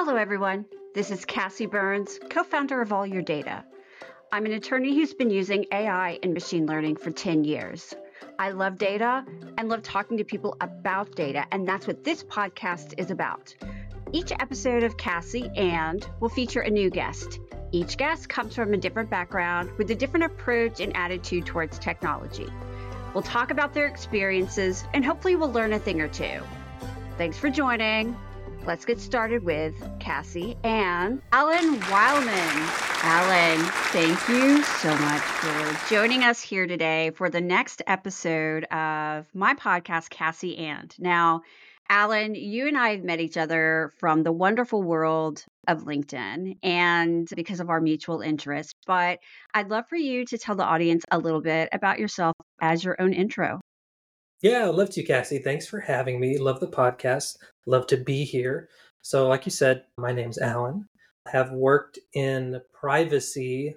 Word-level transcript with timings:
Hello, 0.00 0.14
everyone. 0.14 0.64
This 0.94 1.10
is 1.10 1.26
Kassi 1.26 1.68
Burns, 1.68 2.20
co 2.30 2.44
founder 2.44 2.80
of 2.80 2.92
All 2.92 3.04
Your 3.04 3.20
Data. 3.20 3.64
I'm 4.30 4.46
an 4.46 4.52
attorney 4.52 4.94
who's 4.94 5.12
been 5.12 5.28
using 5.28 5.66
AI 5.72 6.20
and 6.22 6.32
machine 6.32 6.66
learning 6.66 6.94
for 6.94 7.10
10 7.10 7.42
years. 7.42 7.94
I 8.38 8.50
love 8.50 8.78
data 8.78 9.24
and 9.58 9.68
love 9.68 9.82
talking 9.82 10.18
to 10.18 10.24
people 10.24 10.56
about 10.60 11.16
data, 11.16 11.46
and 11.50 11.66
that's 11.66 11.88
what 11.88 12.04
this 12.04 12.22
podcast 12.22 12.94
is 12.96 13.10
about. 13.10 13.56
Each 14.12 14.30
episode 14.30 14.84
of 14.84 14.96
Kassi 14.96 15.50
and 15.58 16.08
will 16.20 16.28
feature 16.28 16.60
a 16.60 16.70
new 16.70 16.90
guest. 16.90 17.40
Each 17.72 17.96
guest 17.96 18.28
comes 18.28 18.54
from 18.54 18.72
a 18.74 18.76
different 18.76 19.10
background 19.10 19.72
with 19.78 19.90
a 19.90 19.96
different 19.96 20.26
approach 20.26 20.78
and 20.78 20.96
attitude 20.96 21.44
towards 21.44 21.76
technology. 21.76 22.46
We'll 23.14 23.24
talk 23.24 23.50
about 23.50 23.74
their 23.74 23.86
experiences 23.86 24.84
and 24.94 25.04
hopefully 25.04 25.34
we'll 25.34 25.50
learn 25.50 25.72
a 25.72 25.78
thing 25.80 26.00
or 26.00 26.06
two. 26.06 26.38
Thanks 27.16 27.36
for 27.36 27.50
joining. 27.50 28.16
Let's 28.66 28.84
get 28.84 29.00
started 29.00 29.44
with 29.44 29.74
Kassi 29.98 30.56
and 30.62 31.22
Alan 31.32 31.80
Wilemon. 31.80 33.02
Alan, 33.02 33.64
thank 33.92 34.28
you 34.28 34.62
so 34.62 34.90
much 34.98 35.22
for 35.22 35.88
joining 35.88 36.22
us 36.22 36.42
here 36.42 36.66
today 36.66 37.10
for 37.14 37.30
the 37.30 37.40
next 37.40 37.80
episode 37.86 38.64
of 38.64 39.26
my 39.34 39.54
podcast, 39.54 40.10
Kassi 40.10 40.58
and. 40.58 40.94
Now, 40.98 41.42
Alan, 41.88 42.34
you 42.34 42.68
and 42.68 42.76
I 42.76 42.90
have 42.90 43.02
met 43.04 43.20
each 43.20 43.38
other 43.38 43.92
from 43.98 44.22
the 44.22 44.32
wonderful 44.32 44.82
world 44.82 45.42
of 45.66 45.84
LinkedIn 45.84 46.58
and 46.62 47.26
because 47.34 47.60
of 47.60 47.70
our 47.70 47.80
mutual 47.80 48.20
interest. 48.20 48.74
But 48.86 49.20
I'd 49.54 49.70
love 49.70 49.88
for 49.88 49.96
you 49.96 50.26
to 50.26 50.36
tell 50.36 50.54
the 50.54 50.64
audience 50.64 51.04
a 51.10 51.18
little 51.18 51.40
bit 51.40 51.70
about 51.72 51.98
yourself 51.98 52.34
as 52.60 52.84
your 52.84 53.00
own 53.00 53.14
intro. 53.14 53.60
Yeah, 54.40 54.64
I 54.64 54.66
love 54.66 54.90
to, 54.90 55.04
Kassi. 55.04 55.42
Thanks 55.42 55.66
for 55.66 55.80
having 55.80 56.20
me. 56.20 56.38
Love 56.38 56.60
the 56.60 56.68
podcast. 56.68 57.38
Love 57.66 57.88
to 57.88 57.96
be 57.96 58.24
here. 58.24 58.68
So, 59.02 59.26
like 59.26 59.44
you 59.44 59.50
said, 59.50 59.84
my 59.96 60.12
name's 60.12 60.38
Alan. 60.38 60.86
I 61.26 61.30
have 61.30 61.50
worked 61.50 61.98
in 62.14 62.60
privacy 62.72 63.74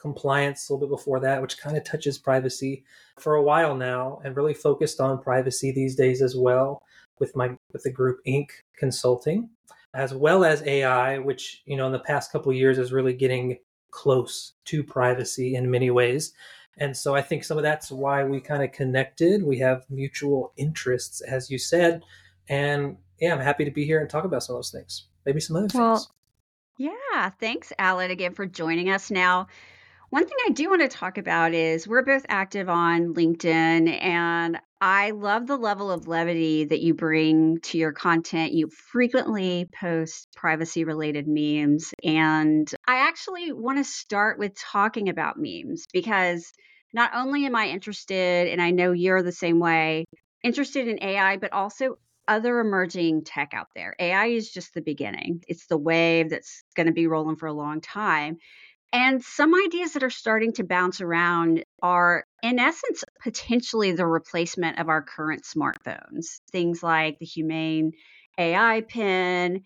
compliance 0.00 0.68
a 0.68 0.72
little 0.72 0.88
bit 0.88 0.96
before 0.96 1.20
that, 1.20 1.40
which 1.40 1.58
kind 1.58 1.76
of 1.76 1.84
touches 1.84 2.18
privacy 2.18 2.82
for 3.20 3.36
a 3.36 3.42
while 3.42 3.76
now, 3.76 4.20
and 4.24 4.36
really 4.36 4.54
focused 4.54 5.00
on 5.00 5.22
privacy 5.22 5.70
these 5.70 5.94
days 5.94 6.22
as 6.22 6.34
well 6.34 6.82
with 7.20 7.36
my 7.36 7.56
with 7.72 7.84
the 7.84 7.92
group 7.92 8.18
INQ 8.26 8.48
Consulting, 8.76 9.48
as 9.94 10.12
well 10.12 10.44
as 10.44 10.62
AI, 10.62 11.18
which 11.18 11.62
you 11.66 11.76
know 11.76 11.86
in 11.86 11.92
the 11.92 12.00
past 12.00 12.32
couple 12.32 12.52
years 12.52 12.78
is 12.78 12.92
really 12.92 13.14
getting 13.14 13.58
close 13.92 14.54
to 14.64 14.82
privacy 14.82 15.54
in 15.54 15.70
many 15.70 15.90
ways. 15.90 16.32
And 16.78 16.96
so 16.96 17.14
I 17.14 17.22
think 17.22 17.44
some 17.44 17.58
of 17.58 17.62
that's 17.62 17.90
why 17.90 18.24
we 18.24 18.40
kind 18.40 18.62
of 18.62 18.72
connected. 18.72 19.42
We 19.42 19.58
have 19.58 19.84
mutual 19.90 20.52
interests, 20.56 21.20
as 21.20 21.50
you 21.50 21.58
said. 21.58 22.02
And 22.48 22.96
yeah, 23.20 23.34
I'm 23.34 23.40
happy 23.40 23.64
to 23.64 23.70
be 23.70 23.84
here 23.84 24.00
and 24.00 24.08
talk 24.08 24.24
about 24.24 24.42
some 24.42 24.56
of 24.56 24.58
those 24.58 24.70
things. 24.70 25.06
Maybe 25.26 25.40
some 25.40 25.56
other 25.56 25.68
well, 25.74 25.96
things. 25.96 26.08
Yeah, 26.78 27.30
thanks, 27.38 27.72
Alan, 27.78 28.10
again 28.10 28.32
for 28.32 28.46
joining 28.46 28.88
us. 28.88 29.10
Now, 29.10 29.48
one 30.10 30.26
thing 30.26 30.36
I 30.48 30.50
do 30.50 30.68
want 30.68 30.82
to 30.82 30.88
talk 30.88 31.18
about 31.18 31.54
is 31.54 31.86
we're 31.86 32.04
both 32.04 32.26
active 32.28 32.68
on 32.68 33.14
LinkedIn, 33.14 34.02
and 34.02 34.58
I 34.80 35.12
love 35.12 35.46
the 35.46 35.56
level 35.56 35.88
of 35.88 36.08
levity 36.08 36.64
that 36.64 36.80
you 36.80 36.94
bring 36.94 37.60
to 37.60 37.78
your 37.78 37.92
content. 37.92 38.52
You 38.52 38.68
frequently 38.68 39.68
post 39.80 40.26
privacy 40.34 40.82
related 40.82 41.26
memes, 41.28 41.94
and 42.02 42.68
I 42.88 43.06
actually 43.06 43.52
want 43.52 43.78
to 43.78 43.84
start 43.84 44.40
with 44.40 44.58
talking 44.58 45.08
about 45.08 45.36
memes 45.38 45.84
because 45.92 46.52
not 46.92 47.12
only 47.14 47.46
am 47.46 47.54
I 47.54 47.68
interested, 47.68 48.48
and 48.48 48.60
I 48.60 48.72
know 48.72 48.90
you're 48.90 49.22
the 49.22 49.30
same 49.30 49.60
way, 49.60 50.06
interested 50.42 50.88
in 50.88 51.00
AI, 51.04 51.36
but 51.36 51.52
also 51.52 51.98
other 52.26 52.58
emerging 52.58 53.22
tech 53.24 53.50
out 53.54 53.68
there. 53.76 53.94
AI 54.00 54.26
is 54.26 54.50
just 54.50 54.74
the 54.74 54.82
beginning, 54.82 55.44
it's 55.46 55.66
the 55.66 55.78
wave 55.78 56.30
that's 56.30 56.64
going 56.74 56.86
to 56.88 56.92
be 56.92 57.06
rolling 57.06 57.36
for 57.36 57.46
a 57.46 57.52
long 57.52 57.80
time. 57.80 58.38
And 58.92 59.22
some 59.22 59.54
ideas 59.54 59.92
that 59.92 60.02
are 60.02 60.10
starting 60.10 60.52
to 60.54 60.64
bounce 60.64 61.00
around 61.00 61.64
are, 61.80 62.24
in 62.42 62.58
essence, 62.58 63.04
potentially 63.22 63.92
the 63.92 64.06
replacement 64.06 64.80
of 64.80 64.88
our 64.88 65.02
current 65.02 65.44
smartphones. 65.44 66.40
Things 66.50 66.82
like 66.82 67.18
the 67.18 67.26
Humane 67.26 67.92
AI 68.36 68.80
pin, 68.80 69.62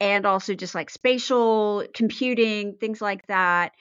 and 0.00 0.26
also 0.26 0.54
just 0.54 0.74
like 0.74 0.90
spatial 0.90 1.84
computing, 1.94 2.76
things 2.80 3.02
like 3.02 3.26
that. 3.26 3.72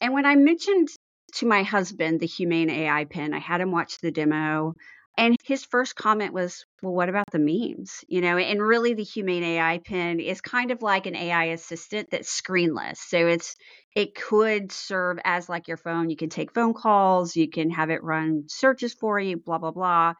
And 0.00 0.14
when 0.14 0.26
I 0.26 0.36
mentioned 0.36 0.88
to 1.34 1.46
my 1.46 1.62
husband 1.62 2.20
the 2.20 2.26
Humane 2.26 2.70
AI 2.70 3.04
pin, 3.04 3.34
I 3.34 3.38
had 3.38 3.60
him 3.60 3.72
watch 3.72 3.98
the 3.98 4.10
demo. 4.10 4.74
And 5.16 5.36
his 5.44 5.64
first 5.64 5.96
comment 5.96 6.32
was, 6.32 6.64
Well, 6.82 6.94
what 6.94 7.08
about 7.08 7.30
the 7.30 7.38
memes? 7.38 8.04
You 8.08 8.20
know, 8.22 8.38
and 8.38 8.62
really 8.62 8.94
the 8.94 9.02
Humane 9.04 9.42
AI 9.44 9.78
pin 9.78 10.18
is 10.20 10.40
kind 10.40 10.70
of 10.70 10.82
like 10.82 11.06
an 11.06 11.14
AI 11.14 11.44
assistant 11.46 12.10
that's 12.10 12.40
screenless. 12.40 12.96
So 12.98 13.26
it's 13.26 13.54
it 13.94 14.14
could 14.14 14.72
serve 14.72 15.18
as 15.24 15.48
like 15.48 15.68
your 15.68 15.76
phone. 15.76 16.10
You 16.10 16.16
can 16.16 16.30
take 16.30 16.54
phone 16.54 16.74
calls, 16.74 17.36
you 17.36 17.48
can 17.50 17.70
have 17.70 17.90
it 17.90 18.02
run 18.02 18.44
searches 18.48 18.94
for 18.94 19.20
you, 19.20 19.36
blah, 19.36 19.58
blah, 19.58 19.72
blah. 19.72 20.14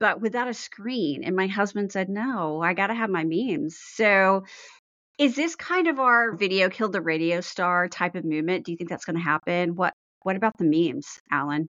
But 0.00 0.20
without 0.20 0.48
a 0.48 0.54
screen. 0.54 1.24
And 1.24 1.36
my 1.36 1.46
husband 1.48 1.92
said, 1.92 2.08
No, 2.08 2.62
I 2.62 2.74
gotta 2.74 2.94
have 2.94 3.10
my 3.10 3.24
memes. 3.24 3.78
So 3.80 4.44
is 5.18 5.36
this 5.36 5.56
kind 5.56 5.88
of 5.88 6.00
our 6.00 6.36
video 6.36 6.70
killed 6.70 6.92
the 6.92 7.00
radio 7.02 7.40
star 7.40 7.88
type 7.88 8.14
of 8.16 8.24
movement? 8.24 8.66
Do 8.66 8.72
you 8.72 8.78
think 8.78 8.90
that's 8.90 9.04
gonna 9.04 9.20
happen? 9.20 9.76
What 9.76 9.94
what 10.22 10.36
about 10.36 10.56
the 10.58 10.64
memes, 10.64 11.20
Alan? 11.30 11.68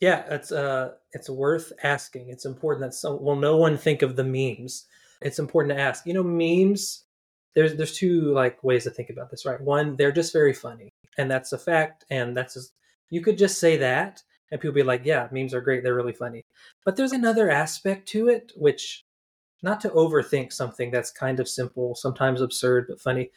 Yeah, 0.00 0.24
it's 0.30 0.52
uh 0.52 0.92
it's 1.12 1.30
worth 1.30 1.72
asking. 1.82 2.28
It's 2.28 2.44
important 2.44 2.82
that 2.84 2.94
some 2.94 3.22
well 3.22 3.36
no 3.36 3.56
one 3.56 3.76
think 3.76 4.02
of 4.02 4.16
the 4.16 4.24
memes. 4.24 4.86
It's 5.22 5.38
important 5.38 5.76
to 5.76 5.80
ask. 5.82 6.06
You 6.06 6.14
know, 6.14 6.22
memes 6.22 7.04
there's 7.54 7.74
there's 7.76 7.96
two 7.96 8.32
like 8.32 8.62
ways 8.64 8.84
to 8.84 8.90
think 8.90 9.10
about 9.10 9.30
this, 9.30 9.46
right? 9.46 9.60
One, 9.60 9.96
they're 9.96 10.12
just 10.12 10.32
very 10.32 10.52
funny, 10.52 10.90
and 11.18 11.30
that's 11.30 11.52
a 11.52 11.58
fact, 11.58 12.04
and 12.10 12.36
that's 12.36 12.54
just, 12.54 12.72
you 13.10 13.20
could 13.22 13.38
just 13.38 13.58
say 13.60 13.76
that, 13.78 14.22
and 14.50 14.60
people 14.60 14.74
be 14.74 14.82
like, 14.82 15.02
yeah, 15.04 15.28
memes 15.30 15.54
are 15.54 15.60
great, 15.60 15.82
they're 15.84 15.94
really 15.94 16.12
funny. 16.12 16.42
But 16.84 16.96
there's 16.96 17.12
another 17.12 17.48
aspect 17.50 18.08
to 18.08 18.28
it, 18.28 18.52
which 18.56 19.04
not 19.62 19.80
to 19.82 19.90
overthink 19.90 20.52
something 20.52 20.90
that's 20.92 21.10
kind 21.12 21.40
of 21.40 21.48
simple, 21.48 21.94
sometimes 21.96 22.40
absurd 22.42 22.86
but 22.88 23.00
funny, 23.00 23.30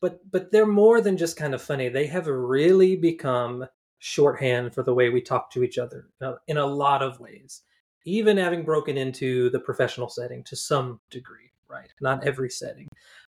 but 0.00 0.20
but 0.30 0.52
they're 0.52 0.66
more 0.66 1.00
than 1.00 1.16
just 1.16 1.36
kind 1.36 1.54
of 1.54 1.62
funny. 1.62 1.88
They 1.88 2.06
have 2.06 2.26
really 2.26 2.96
become 2.96 3.66
shorthand 3.98 4.74
for 4.74 4.82
the 4.82 4.94
way 4.94 5.08
we 5.08 5.20
talk 5.20 5.50
to 5.50 5.62
each 5.62 5.78
other 5.78 6.08
uh, 6.20 6.34
in 6.46 6.56
a 6.56 6.66
lot 6.66 7.02
of 7.02 7.20
ways, 7.20 7.62
even 8.04 8.36
having 8.36 8.64
broken 8.64 8.96
into 8.96 9.50
the 9.50 9.60
professional 9.60 10.08
setting 10.08 10.44
to 10.44 10.56
some 10.56 11.00
degree, 11.10 11.50
right? 11.68 11.92
Not 12.00 12.24
every 12.24 12.50
setting, 12.50 12.88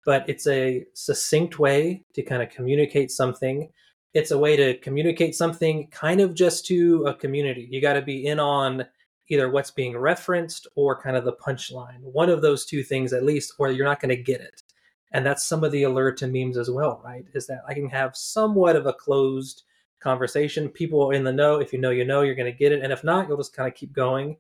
but 0.04 0.28
it's 0.28 0.46
a 0.46 0.84
succinct 0.94 1.58
way 1.58 2.04
to 2.14 2.22
kind 2.22 2.42
of 2.42 2.50
communicate 2.50 3.10
something. 3.10 3.70
It's 4.14 4.30
a 4.30 4.38
way 4.38 4.56
to 4.56 4.78
communicate 4.78 5.34
something 5.34 5.88
kind 5.90 6.20
of 6.20 6.34
just 6.34 6.66
to 6.66 7.04
a 7.06 7.14
community. 7.14 7.68
You 7.70 7.80
got 7.80 7.94
to 7.94 8.02
be 8.02 8.26
in 8.26 8.40
on 8.40 8.86
either 9.30 9.50
what's 9.50 9.70
being 9.70 9.96
referenced 9.96 10.66
or 10.74 11.00
kind 11.00 11.16
of 11.16 11.24
the 11.24 11.34
punchline. 11.34 12.00
One 12.00 12.30
of 12.30 12.42
those 12.42 12.64
two 12.64 12.82
things 12.82 13.12
at 13.12 13.24
least, 13.24 13.52
or 13.58 13.70
you're 13.70 13.84
not 13.84 14.00
going 14.00 14.16
to 14.16 14.22
get 14.22 14.40
it. 14.40 14.62
And 15.12 15.24
that's 15.24 15.44
some 15.44 15.64
of 15.64 15.72
the 15.72 15.84
alert 15.84 16.18
to 16.18 16.26
memes 16.26 16.58
as 16.58 16.70
well, 16.70 17.00
right? 17.04 17.24
Is 17.34 17.46
that 17.46 17.62
I 17.66 17.74
can 17.74 17.88
have 17.88 18.16
somewhat 18.16 18.76
of 18.76 18.86
a 18.86 18.92
closed 18.92 19.62
conversation. 20.00 20.68
People 20.68 21.10
in 21.10 21.24
the 21.24 21.32
know, 21.32 21.56
if 21.56 21.72
you 21.72 21.78
know, 21.78 21.90
you 21.90 22.04
know, 22.04 22.22
you're 22.22 22.34
going 22.34 22.50
to 22.50 22.58
get 22.58 22.72
it. 22.72 22.82
And 22.82 22.92
if 22.92 23.04
not, 23.04 23.28
you'll 23.28 23.36
just 23.36 23.54
kind 23.54 23.68
of 23.68 23.74
keep 23.74 23.92
going. 23.92 24.36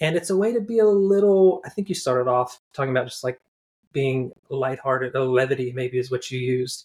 And 0.00 0.16
it's 0.16 0.30
a 0.30 0.36
way 0.36 0.52
to 0.52 0.60
be 0.60 0.78
a 0.78 0.86
little, 0.86 1.62
I 1.64 1.68
think 1.68 1.88
you 1.88 1.94
started 1.94 2.28
off 2.28 2.60
talking 2.72 2.90
about 2.90 3.06
just 3.06 3.24
like 3.24 3.40
being 3.92 4.32
lighthearted, 4.48 5.14
or 5.14 5.24
levity 5.24 5.72
maybe 5.72 5.98
is 5.98 6.10
what 6.10 6.30
you 6.30 6.40
used. 6.40 6.84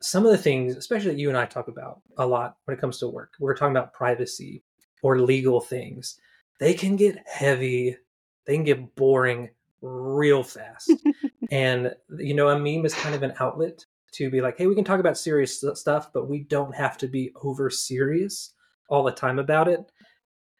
Some 0.00 0.24
of 0.24 0.30
the 0.30 0.38
things, 0.38 0.76
especially 0.76 1.10
that 1.10 1.18
you 1.18 1.28
and 1.28 1.38
I 1.38 1.46
talk 1.46 1.68
about 1.68 2.00
a 2.16 2.26
lot 2.26 2.56
when 2.64 2.76
it 2.76 2.80
comes 2.80 2.98
to 2.98 3.08
work, 3.08 3.32
we're 3.40 3.56
talking 3.56 3.76
about 3.76 3.92
privacy 3.92 4.62
or 5.02 5.18
legal 5.18 5.60
things. 5.60 6.20
They 6.60 6.74
can 6.74 6.96
get 6.96 7.18
heavy, 7.26 7.96
they 8.44 8.54
can 8.54 8.64
get 8.64 8.94
boring 8.94 9.50
real 9.80 10.42
fast. 10.42 10.92
and, 11.50 11.94
you 12.18 12.34
know, 12.34 12.48
a 12.48 12.58
meme 12.58 12.86
is 12.86 12.94
kind 12.94 13.14
of 13.14 13.22
an 13.22 13.34
outlet 13.40 13.84
to 14.12 14.30
be 14.30 14.40
like, 14.40 14.58
hey, 14.58 14.66
we 14.66 14.74
can 14.74 14.84
talk 14.84 15.00
about 15.00 15.18
serious 15.18 15.64
stuff, 15.74 16.12
but 16.12 16.28
we 16.28 16.40
don't 16.40 16.74
have 16.74 16.98
to 16.98 17.08
be 17.08 17.32
over 17.42 17.70
serious 17.70 18.52
all 18.88 19.02
the 19.02 19.12
time 19.12 19.38
about 19.38 19.68
it. 19.68 19.90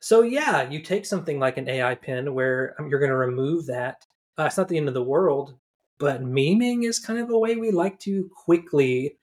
So 0.00 0.23
yeah, 0.23 0.69
you 0.69 0.81
take 0.81 1.06
something 1.06 1.39
like 1.41 1.56
an 1.56 1.69
AI 1.69 1.95
pin 1.95 2.35
where 2.35 2.75
um, 2.79 2.89
you're 2.89 3.00
going 3.00 3.11
to 3.11 3.17
remove 3.17 3.67
that. 3.67 4.06
Uh, 4.39 4.45
it's 4.45 4.56
not 4.56 4.69
the 4.69 4.77
end 4.77 4.89
of 4.89 4.95
the 4.95 5.03
world, 5.03 5.55
but 5.99 6.23
memeing 6.23 6.85
is 6.85 6.99
kind 7.00 7.19
of 7.19 7.31
a 7.31 7.39
way 7.39 7.56
we 7.56 7.73
like 7.73 7.99
to 8.00 8.31
quickly 8.45 9.17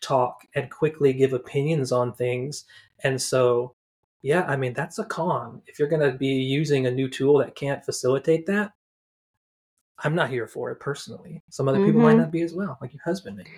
talk 0.00 0.46
and 0.54 0.70
quickly 0.70 1.12
give 1.12 1.32
opinions 1.32 1.90
on 1.90 2.12
things. 2.12 2.64
And 3.02 3.20
so, 3.20 3.74
yeah, 4.22 4.44
I 4.44 4.56
mean 4.56 4.72
that's 4.72 4.98
a 4.98 5.04
con. 5.04 5.62
If 5.66 5.78
you're 5.78 5.88
going 5.88 6.08
to 6.08 6.16
be 6.16 6.28
using 6.28 6.86
a 6.86 6.90
new 6.90 7.08
tool 7.08 7.38
that 7.38 7.56
can't 7.56 7.84
facilitate 7.84 8.46
that, 8.46 8.72
I'm 10.02 10.14
not 10.14 10.30
here 10.30 10.46
for 10.46 10.70
it 10.70 10.80
personally. 10.80 11.42
Some 11.50 11.68
other 11.68 11.84
people 11.84 12.00
might 12.00 12.10
mm-hmm. 12.10 12.20
not 12.20 12.30
be 12.30 12.42
as 12.42 12.54
well, 12.54 12.78
like 12.80 12.92
your 12.92 13.02
husband 13.04 13.36
maybe. 13.36 13.50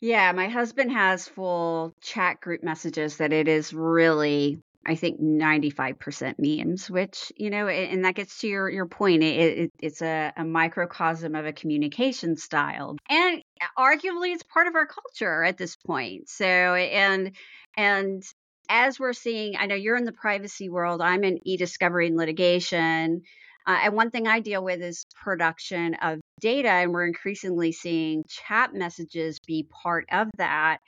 Yeah, 0.00 0.32
my 0.32 0.48
husband 0.48 0.92
has 0.92 1.28
full 1.28 1.94
chat 2.00 2.40
group 2.40 2.62
messages 2.62 3.18
that 3.18 3.32
it 3.32 3.48
is 3.48 3.72
really 3.72 4.62
I 4.86 4.94
think 4.94 5.20
95% 5.20 6.36
memes, 6.38 6.90
which, 6.90 7.30
you 7.36 7.50
know, 7.50 7.68
and 7.68 8.04
that 8.06 8.14
gets 8.14 8.38
to 8.38 8.48
your, 8.48 8.68
your 8.70 8.86
point. 8.86 9.22
It, 9.22 9.58
it, 9.58 9.72
it's 9.78 10.00
a, 10.00 10.32
a 10.36 10.44
microcosm 10.44 11.34
of 11.34 11.44
a 11.44 11.52
communication 11.52 12.36
style. 12.36 12.96
And 13.10 13.42
arguably 13.78 14.32
it's 14.32 14.42
part 14.42 14.68
of 14.68 14.74
our 14.74 14.86
culture 14.86 15.44
at 15.44 15.58
this 15.58 15.76
point. 15.76 16.30
So, 16.30 16.46
and, 16.46 17.32
and 17.76 18.22
as 18.70 18.98
we're 18.98 19.12
seeing, 19.12 19.56
I 19.58 19.66
know 19.66 19.74
you're 19.74 19.96
in 19.96 20.04
the 20.04 20.12
privacy 20.12 20.70
world, 20.70 21.02
I'm 21.02 21.24
in 21.24 21.46
e 21.46 21.58
discovery 21.58 22.06
and 22.06 22.16
litigation. 22.16 23.22
Uh, 23.66 23.78
and 23.84 23.94
one 23.94 24.10
thing 24.10 24.26
I 24.26 24.40
deal 24.40 24.62
with 24.64 24.80
is 24.82 25.04
production 25.22 25.94
of 25.94 26.20
data, 26.40 26.68
and 26.68 26.92
we're 26.92 27.06
increasingly 27.06 27.72
seeing 27.72 28.24
chat 28.28 28.74
messages 28.74 29.38
be 29.46 29.66
part 29.82 30.06
of 30.10 30.28
that. 30.38 30.78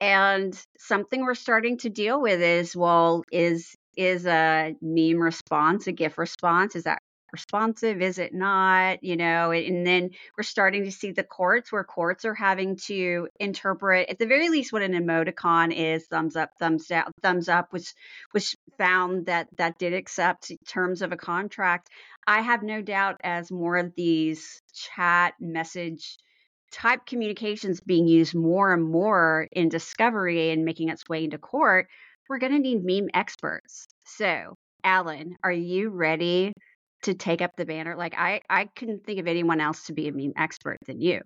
And 0.00 0.58
something 0.78 1.22
we're 1.24 1.34
starting 1.34 1.78
to 1.78 1.90
deal 1.90 2.20
with 2.20 2.40
is 2.40 2.74
well, 2.76 3.22
is 3.30 3.74
is 3.96 4.26
a 4.26 4.74
meme 4.82 5.20
response 5.20 5.86
a 5.86 5.92
GIF 5.92 6.18
response? 6.18 6.74
Is 6.76 6.84
that 6.84 6.98
responsive? 7.34 8.00
Is 8.00 8.18
it 8.18 8.32
not? 8.32 9.02
You 9.02 9.16
know, 9.16 9.50
and 9.50 9.84
then 9.86 10.10
we're 10.36 10.44
starting 10.44 10.84
to 10.84 10.92
see 10.92 11.10
the 11.10 11.24
courts 11.24 11.72
where 11.72 11.82
courts 11.84 12.24
are 12.24 12.34
having 12.34 12.76
to 12.86 13.28
interpret, 13.40 14.08
at 14.08 14.18
the 14.18 14.26
very 14.26 14.48
least, 14.48 14.72
what 14.72 14.82
an 14.82 14.92
emoticon 14.92 15.74
is 15.74 16.06
thumbs 16.06 16.36
up, 16.36 16.50
thumbs 16.58 16.86
down, 16.86 17.10
thumbs 17.20 17.48
up, 17.48 17.72
which 17.72 17.92
which 18.30 18.56
found 18.78 19.26
that 19.26 19.48
that 19.58 19.78
did 19.78 19.92
accept 19.92 20.52
terms 20.66 21.02
of 21.02 21.12
a 21.12 21.16
contract. 21.16 21.90
I 22.26 22.40
have 22.40 22.62
no 22.62 22.80
doubt 22.80 23.20
as 23.24 23.50
more 23.50 23.76
of 23.76 23.94
these 23.96 24.62
chat 24.72 25.34
message 25.40 26.16
type 26.72 27.06
communications 27.06 27.80
being 27.80 28.06
used 28.06 28.34
more 28.34 28.72
and 28.72 28.84
more 28.84 29.48
in 29.52 29.68
discovery 29.68 30.50
and 30.50 30.64
making 30.64 30.88
its 30.88 31.08
way 31.08 31.24
into 31.24 31.38
court, 31.38 31.88
we're 32.28 32.38
going 32.38 32.52
to 32.52 32.58
need 32.58 32.84
meme 32.84 33.10
experts. 33.12 33.86
So, 34.04 34.54
Alan, 34.82 35.36
are 35.42 35.52
you 35.52 35.90
ready 35.90 36.52
to 37.04 37.14
take 37.14 37.42
up 37.42 37.52
the 37.56 37.64
banner? 37.64 37.96
Like, 37.96 38.14
I, 38.16 38.40
I 38.50 38.66
couldn't 38.76 39.04
think 39.04 39.18
of 39.20 39.26
anyone 39.26 39.60
else 39.60 39.84
to 39.84 39.92
be 39.92 40.08
a 40.08 40.12
meme 40.12 40.32
expert 40.36 40.78
than 40.86 41.00
you. 41.00 41.20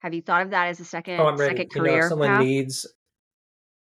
Have 0.00 0.14
you 0.14 0.22
thought 0.22 0.42
of 0.42 0.50
that 0.50 0.68
as 0.68 0.80
a 0.80 0.82
oh, 0.82 0.86
second, 0.86 1.20
oh, 1.20 1.26
I'm 1.26 1.36
ready. 1.36 1.56
second 1.56 1.70
you 1.74 1.80
career? 1.80 1.98
Know, 1.98 2.04
if 2.04 2.08
someone 2.08 2.28
path? 2.28 2.42
needs, 2.42 2.86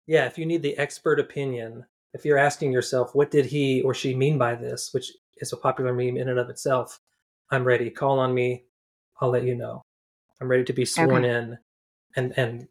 yeah, 0.08 0.26
if 0.26 0.38
you 0.38 0.46
need 0.46 0.62
the 0.62 0.78
expert 0.78 1.20
opinion, 1.20 1.86
if 2.14 2.26
you're 2.26 2.38
asking 2.38 2.72
yourself, 2.72 3.14
what 3.14 3.32
did 3.32 3.46
he 3.46 3.82
or 3.82 3.94
she 3.94 4.16
mean 4.16 4.38
by 4.38 4.56
this, 4.56 4.90
which 4.92 5.12
is 5.38 5.54
a 5.54 5.58
popular 5.58 5.94
meme 5.94 6.18
in 6.18 6.30
and 6.30 6.40
of 6.40 6.50
itself, 6.50 7.00
I'm 7.52 7.64
ready. 7.64 7.90
Call 7.90 8.20
on 8.20 8.34
me. 8.34 8.66
I'll 9.22 9.30
let 9.30 9.44
you 9.44 9.56
know. 9.56 9.82
I'm 10.42 10.48
ready 10.48 10.64
to 10.64 10.74
be 10.74 10.86
sworn 10.86 11.26
okay. 11.26 11.36
in 11.36 11.58
and 12.16 12.34
and 12.38 12.68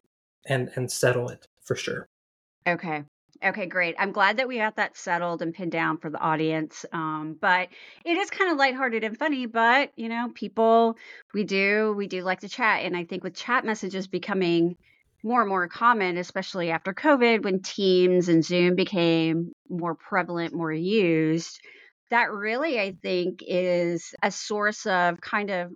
and 0.47 0.71
and 0.75 0.91
settle 0.91 1.29
it 1.29 1.45
for 1.63 1.75
sure. 1.75 2.07
Okay. 2.67 3.03
Okay, 3.43 3.67
great. 3.67 3.95
I'm 3.97 4.11
glad 4.11 4.37
that 4.37 4.49
we 4.49 4.57
got 4.57 4.75
that 4.75 4.97
settled 4.97 5.41
and 5.41 5.53
pinned 5.53 5.71
down 5.71 5.97
for 5.97 6.09
the 6.09 6.19
audience. 6.19 6.85
Um, 6.91 7.37
but 7.39 7.69
it 8.03 8.17
is 8.17 8.29
kind 8.29 8.51
of 8.51 8.57
lighthearted 8.57 9.05
and 9.05 9.17
funny, 9.17 9.45
but 9.45 9.91
you 9.95 10.09
know, 10.09 10.29
people 10.33 10.97
we 11.33 11.45
do 11.45 11.93
we 11.95 12.07
do 12.07 12.21
like 12.23 12.41
to 12.41 12.49
chat. 12.49 12.83
And 12.83 12.97
I 12.97 13.05
think 13.05 13.23
with 13.23 13.35
chat 13.35 13.63
messages 13.63 14.07
becoming 14.07 14.75
more 15.23 15.41
and 15.41 15.49
more 15.49 15.69
common, 15.69 16.17
especially 16.17 16.69
after 16.69 16.93
COVID, 16.93 17.43
when 17.43 17.61
Teams 17.61 18.27
and 18.27 18.43
Zoom 18.43 18.75
became 18.75 19.53
more 19.69 19.95
prevalent, 19.95 20.53
more 20.53 20.71
used, 20.71 21.61
that 22.09 22.31
really 22.31 22.77
I 22.77 22.95
think 23.01 23.39
is 23.47 24.13
a 24.21 24.31
source 24.31 24.85
of 24.85 25.21
kind 25.21 25.49
of 25.49 25.71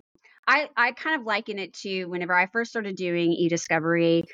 I, 0.46 0.68
I 0.76 0.92
kind 0.92 1.18
of 1.18 1.26
liken 1.26 1.58
it 1.58 1.72
to 1.74 2.04
whenever 2.04 2.34
I 2.34 2.46
first 2.46 2.70
started 2.70 2.96
doing 2.96 3.32
e-discovery, 3.32 4.24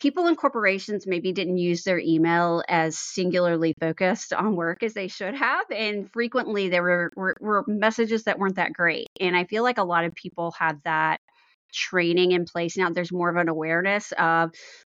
people 0.00 0.26
in 0.26 0.36
corporations 0.36 1.06
maybe 1.06 1.32
didn't 1.32 1.58
use 1.58 1.84
their 1.84 1.98
email 1.98 2.62
as 2.68 2.98
singularly 2.98 3.74
focused 3.80 4.32
on 4.32 4.56
work 4.56 4.82
as 4.82 4.94
they 4.94 5.08
should 5.08 5.34
have. 5.34 5.64
And 5.70 6.10
frequently 6.12 6.68
there 6.68 6.82
were, 6.82 7.12
were, 7.16 7.36
were 7.40 7.64
messages 7.66 8.24
that 8.24 8.38
weren't 8.38 8.56
that 8.56 8.72
great. 8.72 9.06
And 9.20 9.36
I 9.36 9.44
feel 9.44 9.62
like 9.62 9.78
a 9.78 9.84
lot 9.84 10.04
of 10.04 10.14
people 10.14 10.52
have 10.58 10.76
that 10.84 11.20
training 11.72 12.32
in 12.32 12.44
place 12.44 12.76
now. 12.76 12.90
There's 12.90 13.12
more 13.12 13.30
of 13.30 13.36
an 13.36 13.48
awareness 13.48 14.12
of 14.18 14.50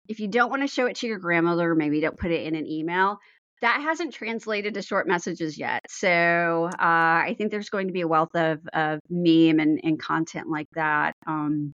if 0.08 0.20
you 0.20 0.28
don't 0.28 0.50
want 0.50 0.62
to 0.64 0.68
show 0.68 0.88
it 0.88 0.98
to 0.98 1.08
your 1.08 1.20
grandmother, 1.20 1.76
maybe 1.76 2.02
don't 2.02 2.18
put 2.18 2.32
it 2.32 2.46
in 2.46 2.56
an 2.56 2.68
email 2.68 3.18
that 3.62 3.82
hasn't 3.82 4.14
translated 4.14 4.74
to 4.74 4.82
short 4.82 5.08
messages 5.08 5.58
yet. 5.58 5.82
So 5.88 6.70
uh, 6.72 6.76
I 6.80 7.36
think 7.38 7.52
there's 7.52 7.70
going 7.70 7.88
to 7.88 7.94
be 7.94 8.02
a 8.02 8.08
wealth 8.08 8.36
of, 8.36 8.60
of 8.74 9.00
meme 9.10 9.60
and, 9.60 9.80
and 9.84 10.00
content 10.00 10.50
like 10.50 10.68
that 10.74 11.14
um, 11.28 11.74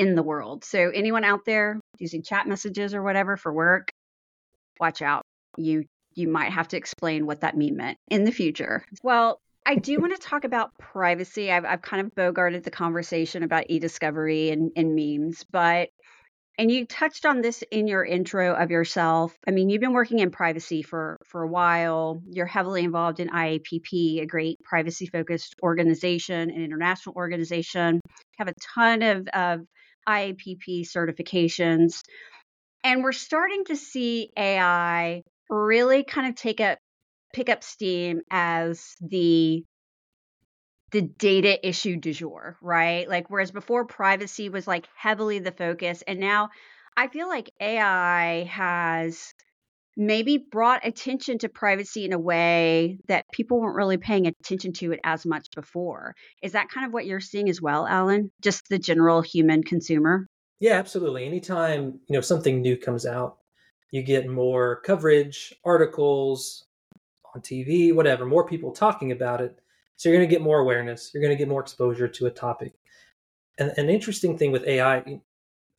in 0.00 0.14
the 0.14 0.22
world. 0.22 0.64
So 0.64 0.90
anyone 0.94 1.24
out 1.24 1.44
there 1.44 1.78
using 1.98 2.22
chat 2.22 2.48
messages 2.48 2.94
or 2.94 3.02
whatever 3.02 3.36
for 3.36 3.52
work, 3.52 3.92
watch 4.80 5.02
out. 5.02 5.22
You 5.58 5.84
you 6.14 6.26
might 6.26 6.52
have 6.52 6.68
to 6.68 6.76
explain 6.76 7.26
what 7.26 7.42
that 7.42 7.56
meme 7.56 7.76
meant 7.76 7.98
in 8.08 8.24
the 8.24 8.32
future. 8.32 8.84
Well, 9.02 9.38
I 9.66 9.74
do 9.76 10.00
want 10.00 10.14
to 10.14 10.20
talk 10.20 10.44
about 10.44 10.76
privacy. 10.78 11.52
I've, 11.52 11.66
I've 11.66 11.82
kind 11.82 12.04
of 12.04 12.14
bogarted 12.14 12.64
the 12.64 12.70
conversation 12.70 13.42
about 13.42 13.66
e-discovery 13.68 14.50
and, 14.50 14.72
and 14.74 14.96
memes, 14.96 15.44
but 15.52 15.90
and 16.58 16.70
you 16.70 16.86
touched 16.86 17.26
on 17.26 17.42
this 17.42 17.62
in 17.70 17.86
your 17.86 18.04
intro 18.04 18.54
of 18.54 18.70
yourself. 18.70 19.36
I 19.46 19.50
mean, 19.50 19.70
you've 19.70 19.80
been 19.80 19.92
working 19.92 20.18
in 20.18 20.30
privacy 20.30 20.82
for 20.82 21.18
for 21.26 21.42
a 21.42 21.48
while. 21.48 22.22
You're 22.26 22.46
heavily 22.46 22.84
involved 22.84 23.20
in 23.20 23.28
IAPP, 23.28 24.22
a 24.22 24.26
great 24.26 24.58
privacy 24.62 25.06
focused 25.06 25.54
organization, 25.62 26.50
an 26.50 26.62
international 26.62 27.14
organization. 27.16 27.96
You 28.06 28.44
have 28.44 28.48
a 28.48 28.54
ton 28.74 29.02
of, 29.02 29.28
of 29.28 29.60
IAPP 30.08 30.82
certifications. 30.82 32.02
And 32.84 33.02
we're 33.02 33.12
starting 33.12 33.64
to 33.66 33.76
see 33.76 34.30
AI 34.36 35.22
really 35.48 36.04
kind 36.04 36.28
of 36.28 36.34
take 36.34 36.60
up 36.60 36.78
pick 37.32 37.48
up 37.48 37.62
steam 37.62 38.22
as 38.30 38.96
the 39.00 39.64
the 40.92 41.02
data 41.02 41.66
issue 41.66 41.96
du 41.96 42.12
jour, 42.12 42.56
right? 42.60 43.08
Like, 43.08 43.30
whereas 43.30 43.52
before 43.52 43.84
privacy 43.84 44.48
was 44.48 44.66
like 44.66 44.88
heavily 44.96 45.38
the 45.38 45.52
focus, 45.52 46.02
and 46.06 46.18
now 46.18 46.50
I 46.96 47.08
feel 47.08 47.28
like 47.28 47.50
AI 47.60 48.44
has 48.50 49.32
maybe 49.96 50.38
brought 50.38 50.86
attention 50.86 51.38
to 51.38 51.48
privacy 51.48 52.04
in 52.04 52.12
a 52.12 52.18
way 52.18 52.98
that 53.08 53.26
people 53.32 53.60
weren't 53.60 53.76
really 53.76 53.96
paying 53.96 54.26
attention 54.26 54.72
to 54.74 54.92
it 54.92 55.00
as 55.04 55.26
much 55.26 55.48
before. 55.54 56.14
Is 56.42 56.52
that 56.52 56.68
kind 56.68 56.86
of 56.86 56.92
what 56.92 57.06
you're 57.06 57.20
seeing 57.20 57.48
as 57.48 57.60
well, 57.60 57.86
Alan? 57.86 58.30
Just 58.40 58.68
the 58.68 58.78
general 58.78 59.22
human 59.22 59.62
consumer? 59.62 60.26
Yeah, 60.60 60.74
absolutely. 60.74 61.26
Anytime, 61.26 62.00
you 62.08 62.14
know, 62.14 62.20
something 62.20 62.60
new 62.60 62.76
comes 62.76 63.06
out, 63.06 63.38
you 63.90 64.02
get 64.02 64.28
more 64.28 64.80
coverage, 64.82 65.52
articles 65.64 66.64
on 67.34 67.40
TV, 67.40 67.94
whatever, 67.94 68.26
more 68.26 68.46
people 68.46 68.72
talking 68.72 69.12
about 69.12 69.40
it 69.40 69.60
so 70.00 70.08
you're 70.08 70.16
going 70.16 70.30
to 70.30 70.34
get 70.34 70.40
more 70.40 70.60
awareness. 70.60 71.10
You're 71.12 71.22
going 71.22 71.36
to 71.36 71.38
get 71.38 71.46
more 71.46 71.60
exposure 71.60 72.08
to 72.08 72.24
a 72.24 72.30
topic. 72.30 72.72
And 73.58 73.70
an 73.76 73.90
interesting 73.90 74.38
thing 74.38 74.50
with 74.50 74.66
AI, 74.66 75.20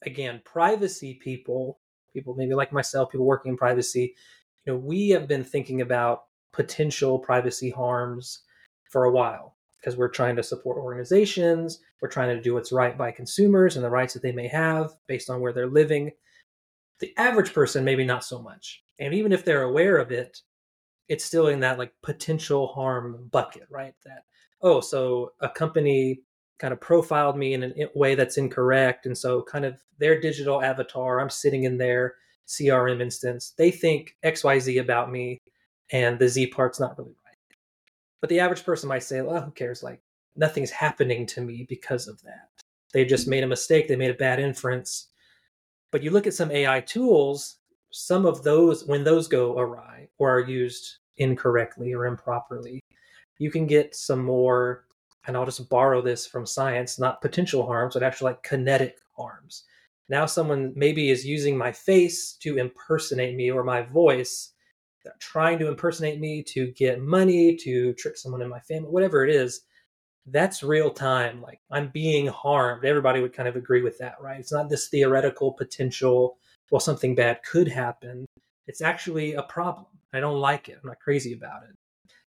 again, 0.05 0.43
privacy 0.45 1.15
people, 1.15 1.79
people 2.13 2.35
maybe 2.35 2.53
like 2.53 2.71
myself, 2.71 3.11
people 3.11 3.25
working 3.25 3.51
in 3.51 3.57
privacy, 3.57 4.15
you 4.65 4.73
know, 4.73 4.79
we 4.79 5.09
have 5.09 5.27
been 5.27 5.43
thinking 5.43 5.81
about 5.81 6.23
potential 6.53 7.19
privacy 7.19 7.69
harms 7.69 8.43
for 8.89 9.05
a 9.05 9.11
while 9.11 9.55
because 9.79 9.97
we're 9.97 10.09
trying 10.09 10.35
to 10.35 10.43
support 10.43 10.77
organizations, 10.77 11.79
we're 12.01 12.09
trying 12.09 12.35
to 12.35 12.41
do 12.41 12.53
what's 12.53 12.71
right 12.71 12.97
by 12.97 13.11
consumers 13.11 13.75
and 13.75 13.83
the 13.83 13.89
rights 13.89 14.13
that 14.13 14.21
they 14.21 14.31
may 14.31 14.47
have 14.47 14.91
based 15.07 15.29
on 15.29 15.41
where 15.41 15.53
they're 15.53 15.67
living. 15.67 16.11
The 16.99 17.13
average 17.17 17.53
person, 17.53 17.83
maybe 17.83 18.05
not 18.05 18.23
so 18.23 18.41
much. 18.41 18.83
And 18.99 19.13
even 19.13 19.31
if 19.31 19.43
they're 19.43 19.63
aware 19.63 19.97
of 19.97 20.11
it, 20.11 20.41
it's 21.09 21.25
still 21.25 21.47
in 21.47 21.61
that 21.61 21.79
like 21.79 21.93
potential 22.03 22.67
harm 22.67 23.27
bucket, 23.31 23.67
right? 23.71 23.95
That, 24.05 24.25
oh, 24.61 24.81
so 24.81 25.31
a 25.39 25.49
company 25.49 26.21
kind 26.61 26.73
of 26.73 26.79
profiled 26.79 27.35
me 27.35 27.55
in 27.55 27.63
a 27.63 27.73
way 27.95 28.13
that's 28.13 28.37
incorrect. 28.37 29.07
And 29.07 29.17
so, 29.17 29.41
kind 29.41 29.65
of 29.65 29.81
their 29.97 30.21
digital 30.21 30.61
avatar, 30.61 31.19
I'm 31.19 31.29
sitting 31.29 31.63
in 31.63 31.77
their 31.77 32.15
CRM 32.47 33.01
instance, 33.01 33.53
they 33.57 33.71
think 33.71 34.15
XYZ 34.23 34.79
about 34.79 35.11
me, 35.11 35.39
and 35.91 36.19
the 36.19 36.27
Z 36.27 36.47
part's 36.47 36.79
not 36.79 36.97
really 36.97 37.15
right. 37.25 37.57
But 38.19 38.29
the 38.29 38.39
average 38.39 38.63
person 38.63 38.89
might 38.89 39.03
say, 39.03 39.21
well, 39.21 39.41
who 39.41 39.51
cares? 39.51 39.81
Like, 39.81 40.01
nothing's 40.35 40.71
happening 40.71 41.25
to 41.27 41.41
me 41.41 41.65
because 41.67 42.07
of 42.07 42.21
that. 42.21 42.49
They 42.93 43.05
just 43.05 43.27
made 43.27 43.43
a 43.43 43.47
mistake, 43.47 43.87
they 43.87 43.95
made 43.95 44.11
a 44.11 44.15
bad 44.15 44.39
inference. 44.39 45.07
But 45.91 46.03
you 46.03 46.11
look 46.11 46.27
at 46.27 46.33
some 46.33 46.51
AI 46.51 46.81
tools, 46.81 47.57
some 47.91 48.25
of 48.25 48.43
those, 48.43 48.85
when 48.85 49.03
those 49.03 49.27
go 49.27 49.57
awry 49.57 50.09
or 50.17 50.29
are 50.29 50.47
used 50.47 50.97
incorrectly 51.17 51.93
or 51.93 52.05
improperly, 52.05 52.81
you 53.39 53.49
can 53.49 53.65
get 53.65 53.95
some 53.95 54.23
more, 54.23 54.85
and 55.27 55.35
I'll 55.35 55.45
just 55.45 55.69
borrow 55.69 56.01
this 56.01 56.25
from 56.25 56.45
science, 56.45 56.99
not 56.99 57.21
potential 57.21 57.65
harms, 57.65 57.93
but 57.93 58.03
actually 58.03 58.31
like 58.31 58.43
kinetic 58.43 58.97
harms. 59.15 59.63
Now, 60.09 60.25
someone 60.25 60.73
maybe 60.75 61.09
is 61.09 61.25
using 61.25 61.57
my 61.57 61.71
face 61.71 62.33
to 62.41 62.57
impersonate 62.57 63.35
me 63.35 63.51
or 63.51 63.63
my 63.63 63.81
voice, 63.81 64.53
They're 65.03 65.13
trying 65.19 65.59
to 65.59 65.67
impersonate 65.67 66.19
me 66.19 66.43
to 66.43 66.71
get 66.71 67.01
money, 67.01 67.55
to 67.57 67.93
trick 67.93 68.17
someone 68.17 68.41
in 68.41 68.49
my 68.49 68.59
family, 68.59 68.89
whatever 68.89 69.25
it 69.25 69.33
is. 69.33 69.61
That's 70.27 70.63
real 70.63 70.91
time. 70.91 71.41
Like 71.41 71.59
I'm 71.71 71.89
being 71.89 72.27
harmed. 72.27 72.85
Everybody 72.85 73.21
would 73.21 73.33
kind 73.33 73.49
of 73.49 73.55
agree 73.55 73.81
with 73.81 73.97
that, 73.99 74.15
right? 74.21 74.39
It's 74.39 74.51
not 74.51 74.69
this 74.69 74.89
theoretical 74.89 75.53
potential, 75.53 76.37
well, 76.71 76.79
something 76.79 77.15
bad 77.15 77.41
could 77.43 77.67
happen 77.67 78.25
it's 78.67 78.81
actually 78.81 79.33
a 79.33 79.43
problem. 79.43 79.87
I 80.13 80.19
don't 80.21 80.39
like 80.39 80.69
it. 80.69 80.79
I'm 80.81 80.87
not 80.87 80.99
crazy 81.01 81.33
about 81.33 81.63
it. 81.63 81.75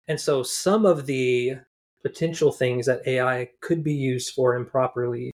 And 0.08 0.18
so 0.18 0.42
some 0.42 0.86
of 0.86 1.04
the 1.04 1.56
potential 2.02 2.52
things 2.52 2.86
that 2.86 3.06
AI 3.06 3.50
could 3.60 3.84
be 3.84 3.94
used 3.94 4.34
for 4.34 4.54
improperly, 4.54 5.32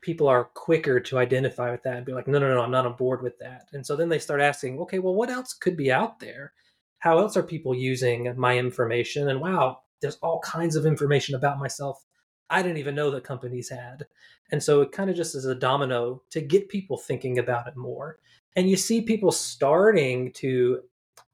people 0.00 0.28
are 0.28 0.44
quicker 0.44 1.00
to 1.00 1.18
identify 1.18 1.70
with 1.70 1.82
that 1.82 1.96
and 1.96 2.06
be 2.06 2.12
like, 2.12 2.28
no, 2.28 2.38
no, 2.38 2.52
no, 2.52 2.60
I'm 2.60 2.70
not 2.70 2.86
on 2.86 2.96
board 2.96 3.22
with 3.22 3.38
that. 3.38 3.68
And 3.72 3.84
so 3.84 3.96
then 3.96 4.08
they 4.08 4.18
start 4.18 4.40
asking, 4.40 4.78
okay, 4.80 4.98
well, 4.98 5.14
what 5.14 5.30
else 5.30 5.52
could 5.52 5.76
be 5.76 5.90
out 5.90 6.20
there? 6.20 6.52
How 6.98 7.18
else 7.18 7.36
are 7.36 7.42
people 7.42 7.74
using 7.74 8.32
my 8.36 8.56
information? 8.56 9.28
And 9.28 9.40
wow, 9.40 9.80
there's 10.00 10.18
all 10.22 10.40
kinds 10.40 10.76
of 10.76 10.86
information 10.86 11.34
about 11.34 11.58
myself 11.58 12.04
I 12.48 12.62
didn't 12.62 12.78
even 12.78 12.94
know 12.94 13.10
that 13.10 13.24
companies 13.24 13.68
had. 13.68 14.06
And 14.52 14.62
so 14.62 14.80
it 14.80 14.92
kind 14.92 15.10
of 15.10 15.16
just 15.16 15.34
is 15.34 15.44
a 15.46 15.54
domino 15.54 16.22
to 16.30 16.40
get 16.40 16.68
people 16.68 16.96
thinking 16.96 17.38
about 17.38 17.66
it 17.66 17.76
more. 17.76 18.18
And 18.54 18.70
you 18.70 18.76
see 18.76 19.02
people 19.02 19.32
starting 19.32 20.32
to 20.34 20.82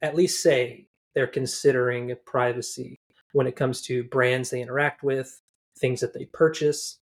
at 0.00 0.14
least 0.14 0.42
say 0.42 0.88
they're 1.14 1.26
considering 1.26 2.14
privacy 2.24 2.98
when 3.32 3.46
it 3.46 3.56
comes 3.56 3.82
to 3.82 4.04
brands 4.04 4.50
they 4.50 4.62
interact 4.62 5.02
with, 5.02 5.40
things 5.78 6.00
that 6.00 6.14
they 6.14 6.26
purchase. 6.26 6.98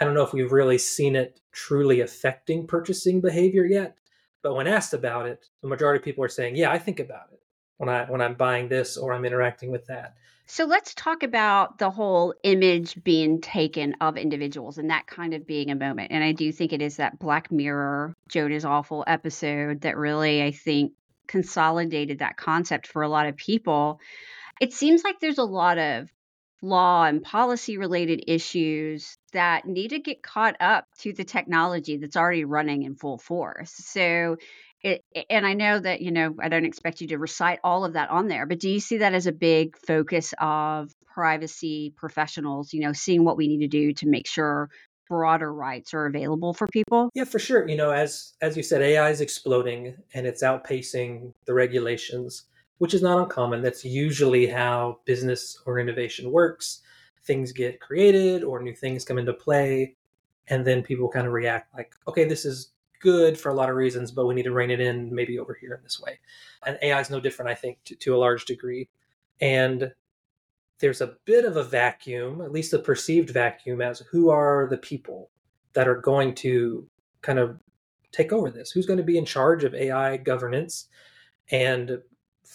I 0.00 0.04
don't 0.04 0.14
know 0.14 0.22
if 0.22 0.32
we've 0.32 0.52
really 0.52 0.78
seen 0.78 1.16
it 1.16 1.40
truly 1.52 2.00
affecting 2.00 2.66
purchasing 2.66 3.20
behavior 3.20 3.64
yet, 3.64 3.96
but 4.42 4.54
when 4.54 4.66
asked 4.66 4.94
about 4.94 5.26
it, 5.26 5.46
the 5.62 5.68
majority 5.68 5.98
of 5.98 6.04
people 6.04 6.24
are 6.24 6.28
saying, 6.28 6.56
"Yeah, 6.56 6.70
I 6.70 6.78
think 6.78 7.00
about 7.00 7.32
it 7.32 7.40
when 7.76 7.88
I 7.88 8.04
when 8.04 8.20
I'm 8.20 8.34
buying 8.34 8.68
this 8.68 8.96
or 8.96 9.12
I'm 9.12 9.24
interacting 9.24 9.70
with 9.70 9.86
that." 9.86 10.14
So 10.46 10.64
let's 10.64 10.94
talk 10.94 11.22
about 11.22 11.78
the 11.78 11.90
whole 11.90 12.34
image 12.42 13.02
being 13.04 13.40
taken 13.40 13.94
of 14.00 14.16
individuals 14.16 14.76
and 14.76 14.90
that 14.90 15.06
kind 15.06 15.34
of 15.34 15.46
being 15.46 15.70
a 15.70 15.76
moment. 15.76 16.10
And 16.10 16.22
I 16.22 16.32
do 16.32 16.52
think 16.52 16.72
it 16.72 16.82
is 16.82 16.96
that 16.96 17.18
Black 17.18 17.50
Mirror, 17.50 18.14
Joan 18.28 18.52
is 18.52 18.64
Awful 18.64 19.04
episode 19.06 19.82
that 19.82 19.96
really, 19.96 20.42
I 20.42 20.50
think, 20.50 20.92
consolidated 21.28 22.18
that 22.18 22.36
concept 22.36 22.86
for 22.86 23.02
a 23.02 23.08
lot 23.08 23.26
of 23.26 23.36
people. 23.36 24.00
It 24.60 24.72
seems 24.72 25.02
like 25.04 25.20
there's 25.20 25.38
a 25.38 25.44
lot 25.44 25.78
of 25.78 26.08
law 26.62 27.04
and 27.04 27.22
policy 27.22 27.76
related 27.76 28.24
issues 28.28 29.18
that 29.32 29.66
need 29.66 29.88
to 29.88 29.98
get 29.98 30.22
caught 30.22 30.56
up 30.60 30.86
to 31.00 31.12
the 31.12 31.24
technology 31.24 31.96
that's 31.96 32.16
already 32.16 32.44
running 32.44 32.84
in 32.84 32.94
full 32.94 33.18
force. 33.18 33.72
So 33.72 34.36
it, 34.82 35.04
and 35.28 35.46
I 35.46 35.54
know 35.54 35.78
that, 35.78 36.00
you 36.00 36.10
know, 36.10 36.34
I 36.40 36.48
don't 36.48 36.64
expect 36.64 37.00
you 37.00 37.08
to 37.08 37.18
recite 37.18 37.60
all 37.64 37.84
of 37.84 37.94
that 37.94 38.10
on 38.10 38.28
there, 38.28 38.46
but 38.46 38.60
do 38.60 38.68
you 38.68 38.80
see 38.80 38.98
that 38.98 39.14
as 39.14 39.26
a 39.26 39.32
big 39.32 39.76
focus 39.76 40.34
of 40.40 40.92
privacy 41.12 41.92
professionals, 41.96 42.72
you 42.72 42.80
know, 42.80 42.92
seeing 42.92 43.24
what 43.24 43.36
we 43.36 43.48
need 43.48 43.60
to 43.60 43.68
do 43.68 43.92
to 43.94 44.08
make 44.08 44.26
sure 44.26 44.70
broader 45.08 45.52
rights 45.52 45.94
are 45.94 46.06
available 46.06 46.54
for 46.54 46.66
people? 46.68 47.10
Yeah, 47.14 47.24
for 47.24 47.38
sure. 47.38 47.68
You 47.68 47.76
know, 47.76 47.90
as 47.90 48.32
as 48.40 48.56
you 48.56 48.62
said, 48.62 48.82
AI 48.82 49.10
is 49.10 49.20
exploding 49.20 49.94
and 50.14 50.26
it's 50.26 50.42
outpacing 50.42 51.32
the 51.46 51.54
regulations, 51.54 52.44
which 52.82 52.94
is 52.94 53.00
not 53.00 53.16
uncommon. 53.16 53.62
That's 53.62 53.84
usually 53.84 54.44
how 54.44 54.98
business 55.04 55.56
or 55.66 55.78
innovation 55.78 56.32
works. 56.32 56.80
Things 57.22 57.52
get 57.52 57.78
created 57.78 58.42
or 58.42 58.60
new 58.60 58.74
things 58.74 59.04
come 59.04 59.18
into 59.18 59.32
play, 59.32 59.94
and 60.48 60.64
then 60.64 60.82
people 60.82 61.08
kind 61.08 61.28
of 61.28 61.32
react 61.32 61.72
like, 61.76 61.94
okay, 62.08 62.24
this 62.24 62.44
is 62.44 62.72
good 62.98 63.38
for 63.38 63.50
a 63.50 63.54
lot 63.54 63.70
of 63.70 63.76
reasons, 63.76 64.10
but 64.10 64.26
we 64.26 64.34
need 64.34 64.42
to 64.42 64.50
rein 64.50 64.72
it 64.72 64.80
in 64.80 65.14
maybe 65.14 65.38
over 65.38 65.56
here 65.60 65.74
in 65.74 65.82
this 65.84 66.00
way. 66.00 66.18
And 66.66 66.76
AI 66.82 67.00
is 67.00 67.08
no 67.08 67.20
different, 67.20 67.52
I 67.52 67.54
think, 67.54 67.78
to, 67.84 67.94
to 67.94 68.16
a 68.16 68.18
large 68.18 68.46
degree. 68.46 68.88
And 69.40 69.92
there's 70.80 71.02
a 71.02 71.14
bit 71.24 71.44
of 71.44 71.56
a 71.56 71.62
vacuum, 71.62 72.40
at 72.40 72.50
least 72.50 72.72
a 72.72 72.80
perceived 72.80 73.30
vacuum, 73.30 73.80
as 73.80 74.00
who 74.10 74.28
are 74.28 74.66
the 74.68 74.78
people 74.78 75.30
that 75.74 75.86
are 75.86 76.00
going 76.00 76.34
to 76.34 76.88
kind 77.20 77.38
of 77.38 77.60
take 78.10 78.32
over 78.32 78.50
this? 78.50 78.72
Who's 78.72 78.86
going 78.86 78.96
to 78.96 79.04
be 79.04 79.18
in 79.18 79.24
charge 79.24 79.62
of 79.62 79.72
AI 79.72 80.16
governance? 80.16 80.88
And 81.52 82.02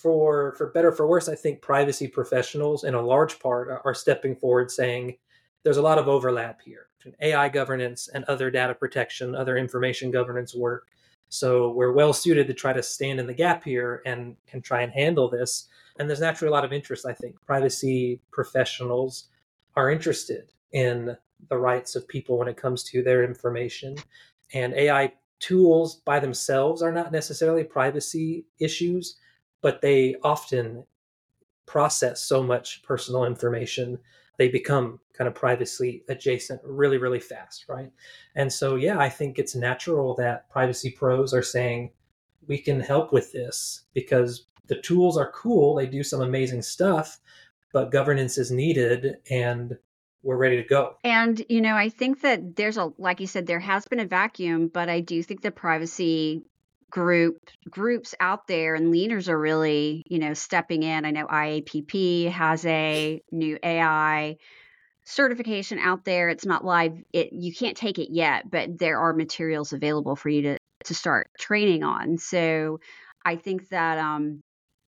for 0.01 0.53
for 0.57 0.67
better 0.67 0.91
for 0.91 1.07
worse, 1.07 1.27
I 1.27 1.35
think 1.35 1.61
privacy 1.61 2.07
professionals, 2.07 2.83
in 2.83 2.93
a 2.93 3.01
large 3.01 3.39
part, 3.39 3.81
are 3.83 3.93
stepping 3.93 4.35
forward, 4.35 4.69
saying 4.71 5.17
there's 5.63 5.77
a 5.77 5.81
lot 5.81 5.97
of 5.97 6.07
overlap 6.07 6.61
here 6.61 6.87
between 6.97 7.15
AI 7.21 7.49
governance 7.49 8.07
and 8.13 8.23
other 8.25 8.51
data 8.51 8.73
protection, 8.73 9.35
other 9.35 9.57
information 9.57 10.11
governance 10.11 10.55
work. 10.55 10.87
So 11.29 11.71
we're 11.71 11.91
well 11.93 12.13
suited 12.13 12.47
to 12.47 12.53
try 12.53 12.73
to 12.73 12.83
stand 12.83 13.19
in 13.19 13.27
the 13.27 13.33
gap 13.33 13.63
here 13.63 14.01
and 14.05 14.35
and 14.53 14.63
try 14.63 14.81
and 14.81 14.91
handle 14.91 15.29
this. 15.29 15.67
And 15.99 16.07
there's 16.07 16.21
naturally 16.21 16.49
a 16.49 16.53
lot 16.53 16.65
of 16.65 16.73
interest, 16.73 17.05
I 17.05 17.13
think. 17.13 17.35
Privacy 17.45 18.21
professionals 18.31 19.29
are 19.75 19.91
interested 19.91 20.51
in 20.71 21.17
the 21.49 21.57
rights 21.57 21.95
of 21.95 22.07
people 22.07 22.37
when 22.37 22.47
it 22.47 22.57
comes 22.57 22.83
to 22.83 23.01
their 23.01 23.23
information. 23.23 23.95
And 24.53 24.73
AI 24.73 25.13
tools 25.39 25.97
by 25.97 26.19
themselves 26.19 26.81
are 26.81 26.91
not 26.91 27.11
necessarily 27.11 27.63
privacy 27.63 28.45
issues, 28.59 29.17
but 29.61 29.81
they 29.81 30.15
often 30.23 30.85
process 31.65 32.23
so 32.23 32.41
much 32.41 32.81
personal 32.83 33.25
information 33.25 33.99
they 34.37 34.47
become 34.47 34.99
kind 35.13 35.27
of 35.27 35.35
privacy 35.35 36.03
adjacent 36.09 36.61
really, 36.63 36.97
really 36.97 37.19
fast, 37.19 37.65
right? 37.67 37.91
And 38.35 38.51
so, 38.53 38.75
yeah, 38.75 38.99
I 38.99 39.09
think 39.09 39.39
it's 39.39 39.55
natural 39.55 40.15
that 40.15 40.49
privacy 40.49 40.91
pros 40.91 41.33
are 41.33 41.43
saying 41.43 41.91
we 42.47 42.59
can 42.59 42.79
help 42.79 43.11
with 43.11 43.31
this 43.31 43.83
because 43.93 44.45
the 44.67 44.79
tools 44.79 45.17
are 45.17 45.31
cool, 45.31 45.75
they 45.75 45.87
do 45.87 46.03
some 46.03 46.21
amazing 46.21 46.61
stuff, 46.61 47.19
but 47.73 47.91
governance 47.91 48.37
is 48.37 48.51
needed 48.51 49.17
and 49.29 49.77
we're 50.23 50.37
ready 50.37 50.61
to 50.61 50.67
go. 50.67 50.95
And, 51.03 51.43
you 51.49 51.61
know, 51.61 51.75
I 51.75 51.89
think 51.89 52.21
that 52.21 52.55
there's 52.55 52.77
a, 52.77 52.91
like 52.97 53.19
you 53.19 53.27
said, 53.27 53.47
there 53.47 53.59
has 53.59 53.85
been 53.85 53.99
a 53.99 54.05
vacuum, 54.05 54.67
but 54.67 54.89
I 54.89 54.99
do 54.99 55.23
think 55.23 55.41
the 55.41 55.51
privacy 55.51 56.43
group 56.89 57.37
groups 57.69 58.15
out 58.19 58.47
there 58.47 58.75
and 58.75 58.91
leaders 58.91 59.27
are 59.27 59.37
really 59.37 60.03
you 60.07 60.19
know 60.19 60.33
stepping 60.33 60.83
in. 60.83 61.05
I 61.05 61.11
know 61.11 61.27
iapp 61.27 62.29
has 62.31 62.65
a 62.65 63.21
new 63.31 63.59
ai 63.61 64.37
certification 65.03 65.79
out 65.79 66.05
there. 66.05 66.29
It's 66.29 66.45
not 66.45 66.63
live 66.65 66.97
it 67.13 67.33
you 67.33 67.53
can't 67.53 67.77
take 67.77 67.99
it 67.99 68.09
yet 68.11 68.49
but 68.49 68.77
there 68.77 68.99
are 68.99 69.13
materials 69.13 69.73
available 69.73 70.15
for 70.15 70.29
you 70.29 70.41
to 70.43 70.57
to 70.85 70.93
start 70.93 71.29
training 71.39 71.83
on. 71.83 72.17
So 72.17 72.79
i 73.25 73.35
think 73.35 73.67
that 73.69 73.97
um 73.97 74.41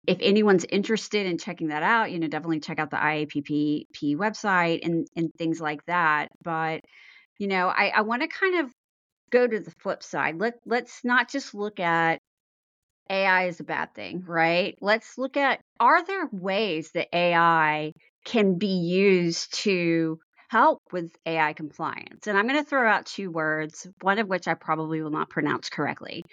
if 0.08 0.18
anyone's 0.22 0.66
interested 0.66 1.26
in 1.26 1.38
checking 1.38 1.70
that 1.70 1.84
out 1.84 2.12
you 2.12 2.20
know 2.20 2.28
definitely 2.28 2.60
check 2.60 2.80
out 2.80 2.92
the 2.92 2.98
iapp 2.98 3.86
website 4.16 4.86
and 4.86 5.08
and 5.16 5.34
things 5.38 5.60
like 5.60 5.84
that. 5.86 6.30
But 6.44 6.82
you 7.40 7.48
know 7.48 7.68
i 7.70 7.88
i 7.96 8.02
want 8.02 8.22
to 8.22 8.28
kind 8.28 8.60
of 8.60 8.72
go 9.30 9.48
to 9.48 9.60
the 9.60 9.72
flip 9.80 10.04
side. 10.04 10.40
Let 10.40 10.56
let's 10.66 11.04
not 11.04 11.30
just 11.30 11.54
look 11.54 11.80
at 11.80 12.20
AI 13.10 13.48
as 13.48 13.60
a 13.60 13.64
bad 13.64 13.94
thing, 13.96 14.24
right? 14.26 14.78
Let's 14.82 15.18
look 15.18 15.38
at 15.38 15.62
are 15.80 16.06
there 16.06 16.30
ways 16.32 16.92
that 16.94 17.08
AI 17.14 17.94
can 18.26 18.58
be 18.58 18.68
used 18.68 19.54
to 19.64 20.20
help 20.50 20.82
with 20.92 21.12
AI 21.26 21.54
compliance? 21.54 22.28
And 22.28 22.38
I'm 22.38 22.48
going 22.48 22.64
to 22.64 22.70
throw 22.70 22.90
out 22.90 23.06
two 23.06 23.32
words, 23.32 23.88
one 24.02 24.20
of 24.20 24.28
which 24.28 24.48
I 24.48 24.54
probably 24.54 25.02
will 25.02 25.12
not 25.12 25.30
pronounce 25.30 25.70
correctly. 25.70 26.24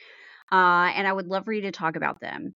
Uh, 0.52 0.92
and 0.94 1.06
I 1.06 1.12
would 1.12 1.26
love 1.26 1.44
for 1.44 1.52
you 1.52 1.62
to 1.62 1.72
talk 1.72 1.96
about 1.96 2.20
them. 2.20 2.52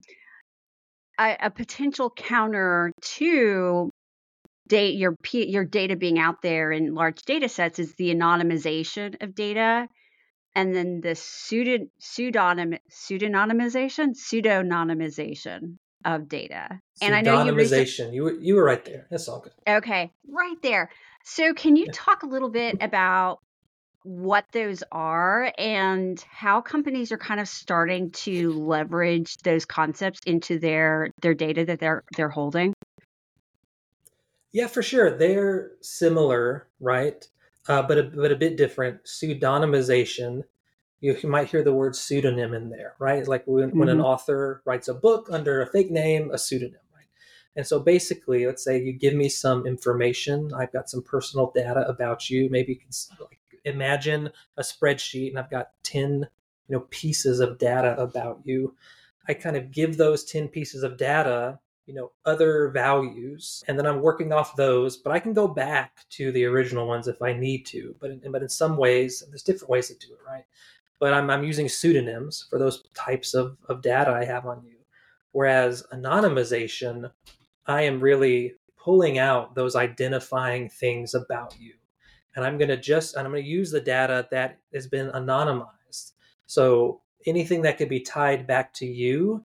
A, 1.19 1.37
a 1.41 1.51
potential 1.51 2.11
counter 2.11 2.93
to 3.03 3.91
data, 4.69 4.97
your 4.97 5.15
your 5.33 5.65
data 5.65 5.97
being 5.97 6.19
out 6.19 6.41
there 6.43 6.73
in 6.73 6.95
large 6.95 7.23
data 7.23 7.49
sets 7.49 7.79
is 7.79 7.95
the 7.95 8.15
anonymization 8.15 9.23
of 9.23 9.35
data 9.35 9.89
and 10.55 10.75
then 10.75 11.01
the 11.01 11.15
pseudo, 11.15 11.87
pseudonym 11.99 12.75
pseudonymization 12.91 14.15
pseudonymization 14.15 15.77
of 16.05 16.29
data. 16.29 16.81
And 17.03 17.15
I 17.15 17.21
know 17.21 17.45
you 17.45 17.55
recent- 17.55 18.13
you 18.13 18.25
were 18.25 18.33
you 18.33 18.55
were 18.57 18.65
right 18.65 18.85
there. 18.85 19.07
That's 19.11 19.29
all 19.29 19.41
good. 19.41 19.53
Okay, 19.69 20.13
right 20.29 20.57
there. 20.63 20.91
So 21.25 21.53
can 21.55 21.77
you 21.77 21.87
yeah. 21.87 21.93
talk 21.93 22.23
a 22.23 22.27
little 22.27 22.51
bit 22.51 22.79
about 22.81 23.41
what 24.03 24.47
those 24.53 24.83
are 24.91 25.53
and 25.59 26.19
how 26.31 26.63
companies 26.63 27.13
are 27.13 27.19
kind 27.19 27.39
of 27.39 27.47
starting 27.47 28.11
to 28.13 28.53
leverage 28.53 29.37
those 29.39 29.67
concepts 29.67 30.21
into 30.27 30.59
their 30.59 31.11
their 31.21 31.35
data 31.35 31.65
that 31.67 31.81
they're 31.81 32.03
they're 32.17 32.31
holding? 32.31 32.73
Yeah, 34.53 34.67
for 34.67 34.83
sure. 34.83 35.17
They're 35.17 35.73
similar, 35.81 36.67
right? 36.81 37.25
Uh, 37.69 37.83
but 37.83 37.99
a, 37.99 38.03
but 38.05 38.33
a 38.33 38.37
bit 38.37 38.57
different. 38.57 39.05
Pseudonymization. 39.05 40.43
You, 41.01 41.17
you, 41.23 41.29
might 41.29 41.49
hear 41.49 41.63
the 41.63 41.73
word 41.73 41.97
pseudonym 41.97 42.53
in 42.53 42.69
there, 42.69 42.95
right? 42.99 43.27
Like 43.27 43.45
when, 43.47 43.71
mm-hmm. 43.71 43.79
when 43.79 43.89
an 43.89 43.99
mm-hmm. 43.99 44.07
author 44.07 44.63
writes 44.67 44.89
a 44.89 44.95
book 44.95 45.29
under 45.31 45.63
a 45.63 45.67
fake 45.67 45.91
name, 45.91 46.31
a 46.31 46.37
pseudonym, 46.37 46.81
right? 46.95 47.07
And 47.57 47.67
so 47.67 47.81
basically, 47.81 48.47
let's 48.47 48.63
say 48.63 48.83
you 48.83 48.93
give 48.93 49.15
me 49.15 49.29
some 49.29 49.67
information. 49.67 50.53
I've 50.55 50.73
got 50.73 50.91
some 50.91 51.03
personal 51.03 51.53
data 51.55 51.87
about 51.89 52.29
you. 52.29 52.51
Maybe 52.51 52.73
you 52.73 52.79
can 52.79 52.91
like, 53.19 53.39
imagine 53.65 54.31
a 54.59 54.63
spreadsheet, 54.63 55.31
and 55.31 55.39
I've 55.39 55.51
got 55.51 55.71
ten 55.83 56.29
you 56.69 56.77
know 56.77 56.87
pieces 56.91 57.41
of 57.41 57.59
data 57.59 58.01
about 58.01 58.41
you. 58.45 58.75
I 59.29 59.35
kind 59.35 59.57
of 59.57 59.71
give 59.71 59.97
those 59.97 60.25
ten 60.25 60.49
pieces 60.49 60.83
of 60.83 60.97
data 60.97 61.61
you 61.91 61.97
know 61.97 62.13
other 62.25 62.69
values 62.69 63.63
and 63.69 63.79
then 63.79 63.87
i'm 63.87 64.01
working 64.01 64.33
off 64.33 64.57
those 64.57 64.97
but 64.97 65.13
i 65.13 65.19
can 65.19 65.33
go 65.33 65.49
back 65.49 66.05
to 66.09 66.31
the 66.33 66.45
original 66.45 66.87
ones 66.87 67.09
if 67.09 67.21
i 67.21 67.33
need 67.33 67.67
to 67.67 67.95
but 68.01 68.11
in, 68.11 68.33
but 68.33 68.43
in 68.43 68.49
some 68.49 68.77
ways 68.77 69.25
there's 69.29 69.43
different 69.43 69.71
ways 69.71 69.89
to 69.89 70.07
do 70.07 70.13
it 70.13 70.21
right 70.27 70.45
but 71.01 71.13
i'm, 71.13 71.29
I'm 71.31 71.45
using 71.45 71.69
pseudonyms 71.69 72.47
for 72.49 72.59
those 72.59 72.85
types 72.95 73.35
of, 73.35 73.57
of 73.69 73.83
data 73.83 74.13
i 74.13 74.25
have 74.25 74.47
on 74.47 74.63
you 74.65 74.77
Whereas 75.33 75.85
anonymization, 75.93 77.11
I 77.67 77.83
am 77.83 78.01
really 78.01 78.55
pulling 78.77 79.19
out 79.19 79.55
those 79.55 79.77
identifying 79.77 80.69
things 80.69 81.15
about 81.15 81.55
you. 81.59 81.75
And 82.35 82.45
I'm 82.45 82.59
going 82.59 82.69
to 82.69 82.77
just, 82.77 83.17
and 83.17 83.27
I'm 83.27 83.33
going 83.33 83.45
to 83.45 83.49
use 83.49 83.71
the 83.71 83.81
data 83.81 84.27
that 84.31 84.59
has 84.75 84.87
been 84.87 85.11
anonymized. 85.11 86.13
So 86.47 87.01
anything 87.27 87.63
that 87.63 87.79
could 87.79 87.89
be 87.89 88.01
tied 88.01 88.47
back 88.47 88.73
to 88.75 88.87
you, 88.87 89.45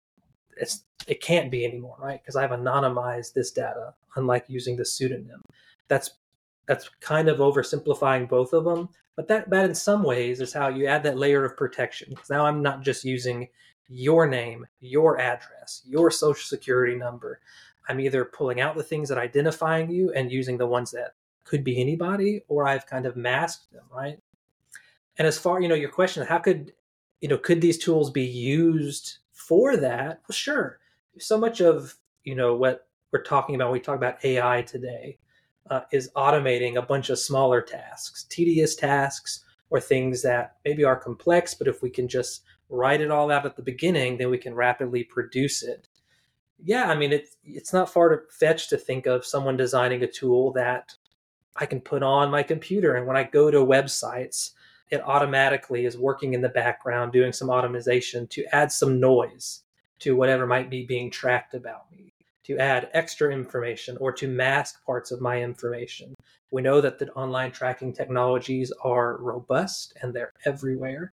it's, 0.60 0.84
it 1.06 1.20
can't 1.20 1.50
be 1.50 1.64
anymore, 1.64 1.96
right? 1.98 2.20
Because 2.22 2.36
I've 2.36 2.50
anonymized 2.50 3.32
this 3.32 3.50
data, 3.50 3.94
unlike 4.16 4.44
using 4.48 4.76
the 4.76 4.84
pseudonym. 4.84 5.42
That's 5.88 6.12
that's 6.66 6.88
kind 7.00 7.28
of 7.28 7.38
oversimplifying 7.38 8.28
both 8.28 8.52
of 8.52 8.64
them, 8.64 8.88
but 9.16 9.26
that 9.26 9.50
that 9.50 9.64
in 9.64 9.74
some 9.74 10.04
ways 10.04 10.40
is 10.40 10.52
how 10.52 10.68
you 10.68 10.86
add 10.86 11.02
that 11.02 11.18
layer 11.18 11.44
of 11.44 11.56
protection. 11.56 12.08
Because 12.10 12.30
now 12.30 12.46
I'm 12.46 12.62
not 12.62 12.82
just 12.82 13.04
using 13.04 13.48
your 13.88 14.28
name, 14.28 14.64
your 14.78 15.18
address, 15.18 15.82
your 15.84 16.12
social 16.12 16.44
security 16.44 16.94
number. 16.94 17.40
I'm 17.88 17.98
either 17.98 18.24
pulling 18.24 18.60
out 18.60 18.76
the 18.76 18.84
things 18.84 19.08
that 19.08 19.18
identifying 19.18 19.90
you 19.90 20.12
and 20.12 20.30
using 20.30 20.56
the 20.56 20.66
ones 20.66 20.92
that 20.92 21.14
could 21.42 21.64
be 21.64 21.80
anybody, 21.80 22.42
or 22.46 22.68
I've 22.68 22.86
kind 22.86 23.04
of 23.04 23.16
masked 23.16 23.72
them, 23.72 23.82
right? 23.92 24.18
And 25.18 25.26
as 25.26 25.36
far, 25.38 25.60
you 25.60 25.66
know, 25.66 25.74
your 25.74 25.90
question, 25.90 26.24
how 26.24 26.38
could, 26.38 26.72
you 27.20 27.28
know, 27.28 27.36
could 27.36 27.60
these 27.60 27.78
tools 27.78 28.10
be 28.10 28.24
used 28.24 29.18
for 29.50 29.76
that? 29.76 30.20
Well, 30.28 30.32
sure. 30.32 30.78
So 31.18 31.36
much 31.36 31.60
of, 31.60 31.96
you 32.22 32.36
know, 32.36 32.54
what 32.54 32.86
we're 33.12 33.24
talking 33.24 33.56
about, 33.56 33.72
we 33.72 33.80
talk 33.80 33.96
about 33.96 34.24
AI 34.24 34.62
today, 34.62 35.18
uh, 35.68 35.80
is 35.90 36.08
automating 36.16 36.76
a 36.76 36.82
bunch 36.82 37.10
of 37.10 37.18
smaller 37.18 37.60
tasks, 37.60 38.26
tedious 38.30 38.76
tasks, 38.76 39.44
or 39.68 39.80
things 39.80 40.22
that 40.22 40.58
maybe 40.64 40.84
are 40.84 40.94
complex, 40.94 41.52
but 41.52 41.66
if 41.66 41.82
we 41.82 41.90
can 41.90 42.06
just 42.06 42.42
write 42.68 43.00
it 43.00 43.10
all 43.10 43.32
out 43.32 43.44
at 43.44 43.56
the 43.56 43.62
beginning, 43.62 44.18
then 44.18 44.30
we 44.30 44.38
can 44.38 44.54
rapidly 44.54 45.02
produce 45.02 45.64
it. 45.64 45.88
Yeah, 46.62 46.84
I 46.84 46.94
mean, 46.94 47.12
it's 47.12 47.36
it's 47.42 47.72
not 47.72 47.92
far 47.92 48.10
to 48.10 48.20
fetch 48.30 48.68
to 48.68 48.76
think 48.76 49.06
of 49.06 49.26
someone 49.26 49.56
designing 49.56 50.04
a 50.04 50.06
tool 50.06 50.52
that 50.52 50.94
I 51.56 51.66
can 51.66 51.80
put 51.80 52.04
on 52.04 52.30
my 52.30 52.44
computer, 52.44 52.94
and 52.94 53.06
when 53.06 53.16
I 53.16 53.24
go 53.24 53.50
to 53.50 53.58
websites, 53.58 54.50
it 54.90 55.02
automatically 55.04 55.84
is 55.84 55.96
working 55.96 56.34
in 56.34 56.40
the 56.40 56.48
background, 56.48 57.12
doing 57.12 57.32
some 57.32 57.50
automation 57.50 58.26
to 58.28 58.44
add 58.54 58.72
some 58.72 59.00
noise 59.00 59.62
to 60.00 60.16
whatever 60.16 60.46
might 60.46 60.70
be 60.70 60.84
being 60.84 61.10
tracked 61.10 61.54
about 61.54 61.90
me, 61.92 62.12
to 62.44 62.58
add 62.58 62.90
extra 62.92 63.32
information 63.32 63.96
or 63.98 64.12
to 64.12 64.26
mask 64.26 64.84
parts 64.84 65.10
of 65.10 65.20
my 65.20 65.40
information. 65.40 66.14
We 66.50 66.62
know 66.62 66.80
that 66.80 66.98
the 66.98 67.10
online 67.12 67.52
tracking 67.52 67.92
technologies 67.92 68.72
are 68.82 69.18
robust 69.18 69.96
and 70.02 70.12
they're 70.12 70.32
everywhere. 70.44 71.12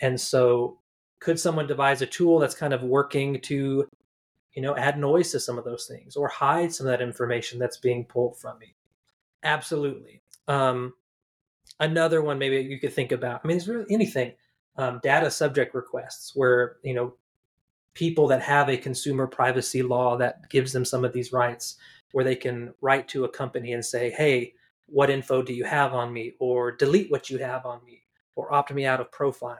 And 0.00 0.20
so 0.20 0.78
could 1.20 1.40
someone 1.40 1.66
devise 1.66 2.02
a 2.02 2.06
tool 2.06 2.38
that's 2.38 2.54
kind 2.54 2.74
of 2.74 2.82
working 2.82 3.40
to 3.40 3.88
you 4.52 4.62
know 4.62 4.76
add 4.76 4.98
noise 4.98 5.32
to 5.32 5.40
some 5.40 5.58
of 5.58 5.64
those 5.64 5.86
things 5.86 6.16
or 6.16 6.28
hide 6.28 6.72
some 6.72 6.86
of 6.86 6.90
that 6.90 7.02
information 7.02 7.58
that's 7.58 7.78
being 7.78 8.04
pulled 8.04 8.38
from 8.38 8.58
me 8.58 8.74
absolutely 9.42 10.20
um, 10.48 10.92
another 11.80 12.22
one 12.22 12.38
maybe 12.38 12.56
you 12.56 12.78
could 12.78 12.92
think 12.92 13.12
about. 13.12 13.40
I 13.44 13.48
mean 13.48 13.56
it's 13.56 13.68
really 13.68 13.86
anything 13.90 14.32
um, 14.76 15.00
data 15.02 15.30
subject 15.30 15.74
requests 15.74 16.32
where 16.34 16.76
you 16.82 16.94
know 16.94 17.14
people 17.94 18.26
that 18.28 18.42
have 18.42 18.68
a 18.68 18.76
consumer 18.76 19.26
privacy 19.26 19.82
law 19.82 20.16
that 20.16 20.48
gives 20.50 20.72
them 20.72 20.84
some 20.84 21.04
of 21.04 21.12
these 21.12 21.32
rights 21.32 21.76
where 22.12 22.24
they 22.24 22.36
can 22.36 22.74
write 22.80 23.08
to 23.08 23.24
a 23.24 23.28
company 23.28 23.72
and 23.72 23.84
say 23.84 24.10
hey 24.10 24.52
what 24.86 25.10
info 25.10 25.42
do 25.42 25.54
you 25.54 25.64
have 25.64 25.94
on 25.94 26.12
me? 26.12 26.34
or 26.38 26.70
delete 26.70 27.10
what 27.10 27.30
you 27.30 27.38
have 27.38 27.64
on 27.64 27.82
me 27.84 28.02
or 28.36 28.52
opt 28.52 28.72
me 28.72 28.84
out 28.84 29.00
of 29.00 29.10
profiling. 29.10 29.58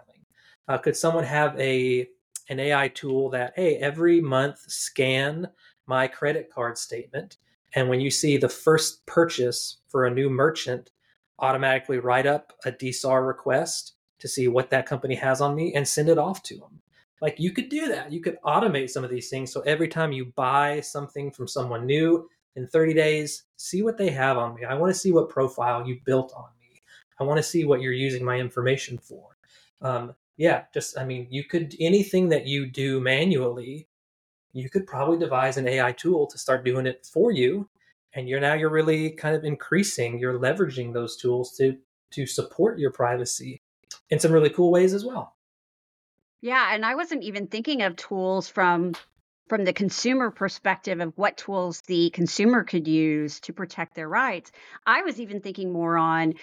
Uh, 0.69 0.77
could 0.79 0.97
someone 0.97 1.25
have 1.25 1.59
a 1.59 2.07
an 2.51 2.61
AI 2.61 2.89
tool 2.89 3.31
that 3.31 3.53
hey 3.57 3.77
every 3.77 4.21
month 4.21 4.59
scan 4.71 5.49
my 5.87 6.07
credit 6.07 6.51
card 6.53 6.77
statement 6.77 7.39
and 7.75 7.89
when 7.89 8.01
you 8.01 8.11
see 8.11 8.37
the 8.37 8.49
first 8.49 9.05
purchase 9.07 9.79
for 9.89 10.05
a 10.05 10.11
new 10.11 10.29
merchant 10.29 10.91
automatically 11.39 11.99
write 11.99 12.27
up 12.27 12.53
a 12.65 12.73
DSAR 12.73 13.27
request 13.27 13.95
to 14.21 14.29
see 14.29 14.49
what 14.49 14.71
that 14.71 14.87
company 14.87 15.15
has 15.15 15.41
on 15.41 15.55
me 15.55 15.75
and 15.75 15.87
send 15.87 16.09
it 16.09 16.19
off 16.19 16.43
to 16.45 16.57
them. 16.57 16.81
Like 17.21 17.37
you 17.39 17.53
could 17.53 17.69
do 17.69 17.89
that. 17.89 18.13
You 18.13 18.21
could 18.21 18.39
automate 18.45 18.91
some 18.91 19.05
of 19.05 19.11
these 19.11 19.31
things. 19.31 19.53
So 19.53 19.61
every 19.63 19.89
time 19.89 20.13
you 20.13 20.33
buy 20.37 20.81
something 20.81 21.31
from 21.31 21.49
someone 21.49 21.87
new 21.87 22.29
in 22.57 22.67
30 22.67 22.95
days, 22.95 23.45
see 23.57 23.83
what 23.83 23.99
they 23.99 24.11
have 24.11 24.39
on 24.39 24.55
me. 24.55 24.65
I 24.65 24.75
want 24.75 24.93
to 24.93 24.99
see 24.99 25.13
what 25.13 25.29
profile 25.29 25.87
you 25.87 26.01
built 26.05 26.33
on 26.37 26.49
me. 26.61 26.83
I 27.19 27.25
want 27.25 27.39
to 27.39 27.43
see 27.43 27.65
what 27.65 27.81
you're 27.81 27.93
using 27.93 28.25
my 28.25 28.39
information 28.39 28.99
for. 28.99 29.37
Um, 29.81 30.15
yeah, 30.37 30.65
just 30.73 30.99
I 30.99 31.05
mean, 31.05 31.27
you 31.31 31.45
could 31.45 31.75
anything 31.79 32.29
that 32.31 32.47
you 32.47 32.67
do 32.67 33.01
manually, 33.01 33.89
you 34.53 34.69
could 34.69 34.87
probably 34.87 35.19
devise 35.19 35.57
an 35.57 35.69
AI 35.69 35.93
tool 35.93 36.27
to 36.27 36.39
start 36.39 36.65
doing 36.65 36.87
it 36.87 37.07
for 37.11 37.31
you. 37.31 37.69
And 38.15 38.29
you're 38.29 38.41
now 38.41 38.55
you're 38.55 38.71
really 38.71 39.11
kind 39.11 39.35
of 39.35 39.45
increasing, 39.45 40.19
you're 40.19 40.39
leveraging 40.39 40.93
those 40.93 41.17
tools 41.17 41.57
to 41.57 41.77
to 42.13 42.27
support 42.27 42.79
your 42.79 42.93
privacy 42.93 43.61
in 44.11 44.21
some 44.21 44.33
really 44.33 44.51
cool 44.51 44.71
ways 44.71 44.95
as 44.95 45.05
well. 45.05 45.35
Yeah, 46.41 46.75
and 46.75 46.85
I 46.85 46.95
wasn't 46.95 47.25
even 47.25 47.47
thinking 47.47 47.83
of 47.83 47.97
tools 47.97 48.49
from 48.49 48.95
from 49.49 49.65
the 49.65 49.73
consumer 49.73 50.31
perspective 50.31 51.01
of 51.01 51.13
what 51.17 51.37
tools 51.37 51.83
the 51.83 52.11
consumer 52.11 52.65
could 52.65 52.89
use 52.89 53.41
to 53.41 53.53
protect 53.53 53.95
their 53.95 54.09
rights. 54.09 54.53
I 54.87 55.03
was 55.03 55.21
even 55.21 55.41
thinking 55.41 55.73
more 55.73 55.99
on 55.99 56.35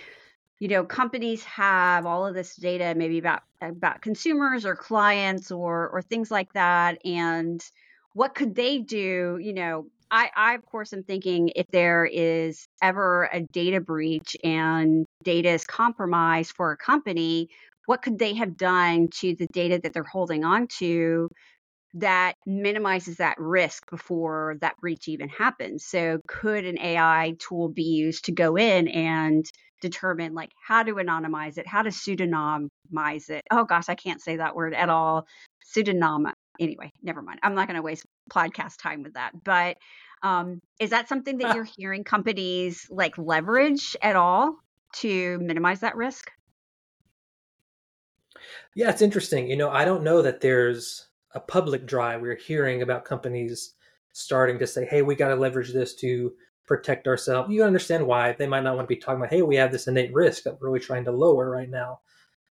you 0.59 0.67
know 0.67 0.85
companies 0.85 1.43
have 1.45 2.05
all 2.05 2.25
of 2.25 2.35
this 2.35 2.55
data 2.55 2.93
maybe 2.95 3.17
about 3.17 3.41
about 3.61 4.01
consumers 4.01 4.65
or 4.65 4.75
clients 4.75 5.51
or 5.51 5.89
or 5.89 6.01
things 6.01 6.29
like 6.29 6.53
that 6.53 7.03
and 7.03 7.63
what 8.13 8.35
could 8.35 8.53
they 8.53 8.77
do 8.77 9.39
you 9.41 9.53
know 9.53 9.87
I, 10.11 10.29
I 10.35 10.53
of 10.55 10.65
course 10.65 10.93
am 10.93 11.03
thinking 11.03 11.51
if 11.55 11.67
there 11.71 12.05
is 12.05 12.67
ever 12.81 13.29
a 13.31 13.41
data 13.53 13.79
breach 13.79 14.35
and 14.43 15.05
data 15.23 15.49
is 15.49 15.65
compromised 15.65 16.53
for 16.55 16.71
a 16.71 16.77
company 16.77 17.49
what 17.85 18.01
could 18.01 18.19
they 18.19 18.33
have 18.35 18.57
done 18.57 19.07
to 19.19 19.35
the 19.35 19.47
data 19.53 19.79
that 19.81 19.93
they're 19.93 20.03
holding 20.03 20.43
on 20.43 20.67
to 20.79 21.27
that 21.95 22.33
minimizes 22.45 23.17
that 23.17 23.37
risk 23.39 23.89
before 23.89 24.57
that 24.61 24.77
breach 24.77 25.07
even 25.07 25.29
happens 25.29 25.85
so 25.85 26.19
could 26.27 26.65
an 26.65 26.77
ai 26.79 27.35
tool 27.39 27.69
be 27.69 27.83
used 27.83 28.25
to 28.25 28.31
go 28.31 28.57
in 28.57 28.87
and 28.89 29.45
determine 29.81 30.33
like 30.33 30.51
how 30.65 30.83
to 30.83 30.93
anonymize 30.93 31.57
it, 31.57 31.67
how 31.67 31.81
to 31.81 31.89
pseudonymize 31.89 33.29
it. 33.29 33.41
Oh 33.51 33.65
gosh, 33.65 33.89
I 33.89 33.95
can't 33.95 34.21
say 34.21 34.37
that 34.37 34.55
word 34.55 34.73
at 34.73 34.89
all. 34.89 35.25
Pseudonym. 35.63 36.27
Anyway, 36.59 36.91
never 37.01 37.21
mind. 37.21 37.39
I'm 37.43 37.55
not 37.55 37.67
going 37.67 37.77
to 37.77 37.81
waste 37.81 38.05
podcast 38.29 38.77
time 38.77 39.03
with 39.03 39.13
that. 39.13 39.31
But 39.43 39.77
um, 40.23 40.61
is 40.79 40.91
that 40.91 41.09
something 41.09 41.37
that 41.39 41.55
you're 41.55 41.63
hearing 41.63 42.03
companies 42.03 42.87
like 42.89 43.17
leverage 43.17 43.95
at 44.01 44.15
all 44.15 44.55
to 44.97 45.39
minimize 45.39 45.79
that 45.79 45.95
risk? 45.95 46.31
Yeah, 48.75 48.89
it's 48.89 49.01
interesting. 49.01 49.49
You 49.49 49.57
know, 49.57 49.69
I 49.69 49.85
don't 49.85 50.03
know 50.03 50.21
that 50.21 50.41
there's 50.41 51.07
a 51.33 51.39
public 51.39 51.85
drive. 51.85 52.21
We're 52.21 52.35
hearing 52.35 52.81
about 52.81 53.05
companies 53.05 53.73
starting 54.13 54.59
to 54.59 54.67
say, 54.67 54.85
hey, 54.85 55.01
we 55.01 55.15
got 55.15 55.29
to 55.29 55.35
leverage 55.35 55.73
this 55.73 55.95
to 55.95 56.33
protect 56.67 57.07
ourselves. 57.07 57.51
You 57.51 57.63
understand 57.63 58.05
why 58.05 58.33
they 58.33 58.47
might 58.47 58.63
not 58.63 58.75
want 58.75 58.87
to 58.87 58.95
be 58.95 58.99
talking 58.99 59.19
about, 59.19 59.33
hey, 59.33 59.41
we 59.41 59.55
have 59.55 59.71
this 59.71 59.87
innate 59.87 60.13
risk 60.13 60.43
that 60.43 60.59
we're 60.59 60.67
really 60.67 60.79
trying 60.79 61.05
to 61.05 61.11
lower 61.11 61.49
right 61.49 61.69
now. 61.69 61.99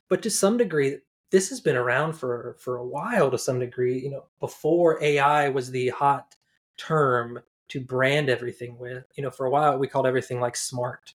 But 0.09 0.23
to 0.23 0.31
some 0.31 0.57
degree, 0.57 0.99
this 1.33 1.49
has 1.49 1.61
been 1.61 1.77
around 1.77 2.13
for 2.13 2.57
for 2.61 2.77
a 2.77 2.87
while. 2.87 3.31
To 3.31 3.39
some 3.39 3.59
degree, 3.59 3.99
you 3.99 4.11
know, 4.11 4.27
before 4.39 5.03
AI 5.03 5.49
was 5.49 5.71
the 5.71 5.89
hot 5.89 6.37
term 6.77 7.41
to 7.69 7.81
brand 7.81 8.29
everything 8.29 8.79
with. 8.79 9.05
You 9.17 9.25
know, 9.25 9.31
for 9.31 9.47
a 9.47 9.51
while 9.51 9.79
we 9.79 9.89
called 9.89 10.07
everything 10.07 10.39
like 10.39 10.55
smart, 10.55 11.15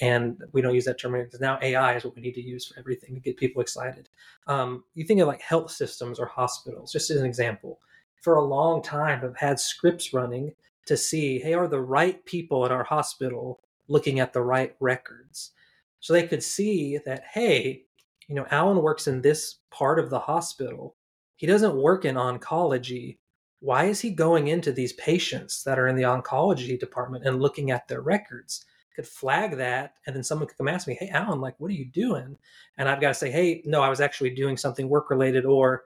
and 0.00 0.42
we 0.52 0.60
don't 0.60 0.74
use 0.74 0.84
that 0.86 0.98
term 0.98 1.12
anymore 1.14 1.26
because 1.26 1.40
now 1.40 1.58
AI 1.62 1.94
is 1.96 2.04
what 2.04 2.16
we 2.16 2.22
need 2.22 2.34
to 2.34 2.42
use 2.42 2.66
for 2.66 2.78
everything 2.78 3.14
to 3.14 3.20
get 3.20 3.36
people 3.36 3.62
excited. 3.62 4.08
Um, 4.48 4.84
you 4.94 5.04
think 5.04 5.20
of 5.20 5.28
like 5.28 5.40
health 5.40 5.70
systems 5.70 6.18
or 6.18 6.26
hospitals, 6.26 6.92
just 6.92 7.10
as 7.10 7.18
an 7.18 7.26
example. 7.26 7.78
For 8.20 8.34
a 8.34 8.44
long 8.44 8.82
time, 8.82 9.20
have 9.20 9.36
had 9.36 9.58
scripts 9.60 10.12
running 10.12 10.52
to 10.86 10.96
see, 10.96 11.38
hey, 11.38 11.54
are 11.54 11.68
the 11.68 11.80
right 11.80 12.24
people 12.24 12.64
at 12.64 12.72
our 12.72 12.84
hospital 12.84 13.60
looking 13.88 14.20
at 14.20 14.32
the 14.32 14.42
right 14.42 14.74
records? 14.80 15.52
So 16.00 16.12
they 16.12 16.26
could 16.26 16.42
see 16.42 16.98
that, 17.06 17.24
hey, 17.32 17.84
you 18.28 18.34
know, 18.34 18.46
Alan 18.50 18.82
works 18.82 19.06
in 19.06 19.20
this 19.22 19.56
part 19.70 19.98
of 19.98 20.10
the 20.10 20.18
hospital. 20.18 20.96
He 21.36 21.46
doesn't 21.46 21.76
work 21.76 22.04
in 22.04 22.14
oncology. 22.16 23.18
Why 23.60 23.84
is 23.84 24.00
he 24.00 24.10
going 24.10 24.48
into 24.48 24.72
these 24.72 24.92
patients 24.94 25.62
that 25.64 25.78
are 25.78 25.88
in 25.88 25.96
the 25.96 26.02
oncology 26.02 26.78
department 26.78 27.26
and 27.26 27.40
looking 27.40 27.70
at 27.70 27.88
their 27.88 28.00
records? 28.00 28.64
Could 28.94 29.06
flag 29.06 29.56
that, 29.56 29.94
and 30.06 30.14
then 30.14 30.22
someone 30.22 30.46
could 30.46 30.58
come 30.58 30.68
ask 30.68 30.86
me, 30.86 30.94
"Hey, 31.00 31.08
Alan, 31.08 31.40
like, 31.40 31.58
what 31.58 31.70
are 31.70 31.74
you 31.74 31.86
doing?" 31.86 32.36
And 32.76 32.88
I've 32.88 33.00
got 33.00 33.08
to 33.08 33.14
say, 33.14 33.30
"Hey, 33.30 33.62
no, 33.64 33.80
I 33.80 33.88
was 33.88 34.02
actually 34.02 34.30
doing 34.30 34.58
something 34.58 34.88
work 34.88 35.08
related," 35.08 35.46
or 35.46 35.84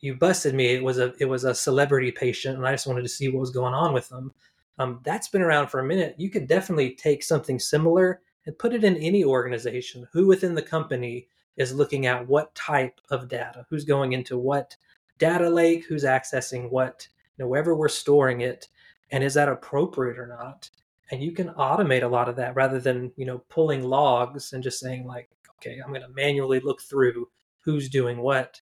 you 0.00 0.14
busted 0.14 0.54
me. 0.54 0.66
It 0.74 0.82
was 0.82 0.98
a 0.98 1.14
it 1.20 1.26
was 1.26 1.44
a 1.44 1.54
celebrity 1.54 2.10
patient, 2.10 2.56
and 2.58 2.66
I 2.66 2.72
just 2.72 2.86
wanted 2.86 3.02
to 3.02 3.08
see 3.08 3.28
what 3.28 3.40
was 3.40 3.50
going 3.50 3.74
on 3.74 3.94
with 3.94 4.08
them. 4.08 4.32
Um, 4.78 5.00
that's 5.04 5.28
been 5.28 5.42
around 5.42 5.68
for 5.68 5.80
a 5.80 5.86
minute. 5.86 6.16
You 6.18 6.30
could 6.30 6.48
definitely 6.48 6.94
take 6.96 7.22
something 7.22 7.60
similar 7.60 8.20
and 8.46 8.58
put 8.58 8.74
it 8.74 8.84
in 8.84 8.96
any 8.96 9.24
organization. 9.24 10.06
Who 10.12 10.26
within 10.26 10.54
the 10.54 10.62
company 10.62 11.28
is 11.56 11.74
looking 11.74 12.06
at 12.06 12.26
what 12.26 12.54
type 12.54 13.00
of 13.10 13.28
data? 13.28 13.66
Who's 13.70 13.84
going 13.84 14.12
into 14.12 14.38
what 14.38 14.76
data 15.18 15.48
lake? 15.48 15.84
Who's 15.86 16.04
accessing 16.04 16.70
what 16.70 17.06
you 17.36 17.44
know, 17.44 17.48
wherever 17.48 17.74
we're 17.74 17.88
storing 17.88 18.40
it, 18.40 18.68
and 19.10 19.22
is 19.22 19.34
that 19.34 19.48
appropriate 19.48 20.18
or 20.18 20.26
not? 20.26 20.70
And 21.10 21.22
you 21.22 21.32
can 21.32 21.48
automate 21.50 22.02
a 22.02 22.08
lot 22.08 22.28
of 22.28 22.36
that 22.36 22.56
rather 22.56 22.80
than 22.80 23.12
you 23.16 23.26
know 23.26 23.38
pulling 23.48 23.82
logs 23.84 24.52
and 24.52 24.62
just 24.62 24.80
saying 24.80 25.06
like, 25.06 25.30
okay, 25.58 25.78
I'm 25.82 25.90
going 25.90 26.02
to 26.02 26.08
manually 26.08 26.60
look 26.60 26.82
through 26.82 27.28
who's 27.60 27.88
doing 27.88 28.18
what. 28.18 28.60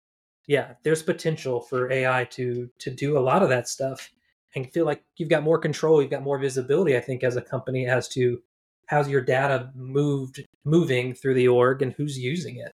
Yeah, 0.48 0.74
there's 0.84 1.04
potential 1.04 1.62
for 1.62 1.92
AI 1.92 2.26
to 2.32 2.70
to 2.80 2.90
do 2.90 3.18
a 3.18 3.20
lot 3.20 3.44
of 3.44 3.50
that 3.50 3.68
stuff 3.68 4.10
and 4.56 4.72
feel 4.72 4.86
like 4.86 5.04
you've 5.18 5.30
got 5.30 5.44
more 5.44 5.60
control, 5.60 6.02
you've 6.02 6.12
got 6.12 6.24
more 6.24 6.40
visibility. 6.40 6.98
I 6.98 7.02
think 7.02 7.24
as 7.24 7.36
a 7.36 7.42
company 7.42 7.86
as 7.86 8.08
to 8.10 8.42
how's 8.88 9.10
your 9.10 9.22
data 9.22 9.72
moved 9.76 10.44
moving 10.66 11.14
through 11.14 11.36
the 11.36 11.48
org 11.48 11.82
and 11.82 11.94
who's 11.94 12.18
using 12.18 12.58
it. 12.58 12.72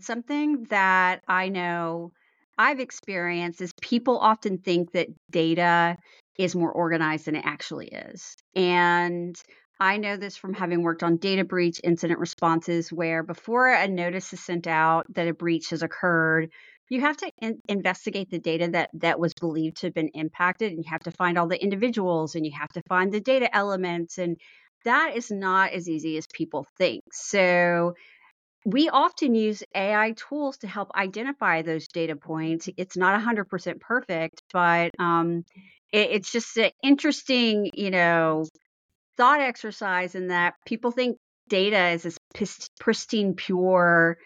Something 0.00 0.64
that 0.70 1.22
I 1.28 1.48
know 1.48 2.12
I've 2.58 2.80
experienced 2.80 3.60
is 3.60 3.72
people 3.80 4.18
often 4.18 4.58
think 4.58 4.92
that 4.92 5.08
data 5.30 5.96
is 6.38 6.54
more 6.54 6.72
organized 6.72 7.26
than 7.26 7.36
it 7.36 7.44
actually 7.44 7.88
is. 7.88 8.36
And 8.54 9.40
I 9.78 9.96
know 9.96 10.16
this 10.16 10.36
from 10.36 10.52
having 10.52 10.82
worked 10.82 11.02
on 11.02 11.16
data 11.16 11.44
breach 11.44 11.80
incident 11.82 12.20
responses, 12.20 12.92
where 12.92 13.22
before 13.22 13.68
a 13.68 13.88
notice 13.88 14.32
is 14.32 14.40
sent 14.40 14.66
out 14.66 15.06
that 15.14 15.28
a 15.28 15.34
breach 15.34 15.70
has 15.70 15.82
occurred, 15.82 16.50
you 16.90 17.00
have 17.00 17.16
to 17.18 17.30
in- 17.40 17.60
investigate 17.68 18.30
the 18.30 18.38
data 18.38 18.68
that 18.68 18.90
that 18.94 19.18
was 19.18 19.32
believed 19.34 19.78
to 19.78 19.86
have 19.86 19.94
been 19.94 20.10
impacted, 20.12 20.72
and 20.72 20.84
you 20.84 20.90
have 20.90 21.02
to 21.02 21.12
find 21.12 21.38
all 21.38 21.46
the 21.46 21.62
individuals, 21.62 22.34
and 22.34 22.44
you 22.44 22.52
have 22.58 22.70
to 22.70 22.82
find 22.88 23.12
the 23.12 23.20
data 23.20 23.54
elements, 23.56 24.18
and 24.18 24.36
that 24.84 25.16
is 25.16 25.30
not 25.30 25.72
as 25.72 25.88
easy 25.88 26.16
as 26.18 26.26
people 26.26 26.66
think. 26.76 27.04
So 27.12 27.94
we 28.64 28.88
often 28.88 29.34
use 29.34 29.62
AI 29.74 30.12
tools 30.12 30.58
to 30.58 30.66
help 30.66 30.90
identify 30.94 31.62
those 31.62 31.88
data 31.88 32.16
points. 32.16 32.68
It's 32.76 32.96
not 32.96 33.20
100% 33.20 33.80
perfect, 33.80 34.42
but 34.52 34.90
um, 34.98 35.44
it, 35.92 36.10
it's 36.10 36.30
just 36.30 36.56
an 36.58 36.70
interesting, 36.82 37.70
you 37.74 37.90
know, 37.90 38.46
thought 39.16 39.40
exercise 39.40 40.14
in 40.14 40.28
that 40.28 40.54
people 40.66 40.90
think 40.90 41.16
data 41.48 41.88
is 41.88 42.02
this 42.02 42.18
pristine, 42.78 43.34
pure, 43.34 44.18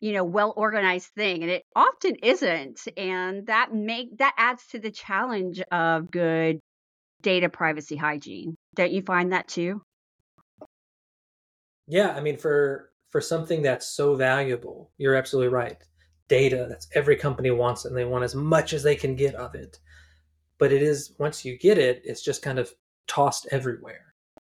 you 0.00 0.12
know, 0.12 0.24
well 0.24 0.52
organized 0.56 1.08
thing, 1.16 1.42
and 1.42 1.50
it 1.50 1.62
often 1.74 2.16
isn't. 2.16 2.80
And 2.96 3.46
that 3.46 3.72
make 3.72 4.18
that 4.18 4.34
adds 4.36 4.66
to 4.68 4.78
the 4.78 4.90
challenge 4.90 5.60
of 5.72 6.10
good 6.10 6.58
data 7.22 7.48
privacy 7.48 7.96
hygiene. 7.96 8.56
Don't 8.74 8.92
you 8.92 9.02
find 9.02 9.32
that 9.32 9.48
too? 9.48 9.82
Yeah, 11.86 12.10
I 12.10 12.20
mean, 12.20 12.36
for 12.36 12.90
for 13.08 13.20
something 13.20 13.62
that's 13.62 13.86
so 13.86 14.14
valuable, 14.14 14.90
you're 14.98 15.14
absolutely 15.14 15.52
right. 15.52 15.78
Data, 16.28 16.66
that's 16.68 16.88
every 16.94 17.16
company 17.16 17.50
wants 17.50 17.84
it 17.84 17.88
and 17.88 17.96
they 17.96 18.04
want 18.04 18.24
as 18.24 18.34
much 18.34 18.72
as 18.72 18.82
they 18.82 18.94
can 18.94 19.16
get 19.16 19.34
of 19.34 19.54
it. 19.54 19.78
But 20.58 20.72
it 20.72 20.82
is 20.82 21.14
once 21.18 21.44
you 21.44 21.56
get 21.58 21.78
it, 21.78 22.02
it's 22.04 22.22
just 22.22 22.42
kind 22.42 22.58
of 22.58 22.72
tossed 23.06 23.46
everywhere. 23.50 24.14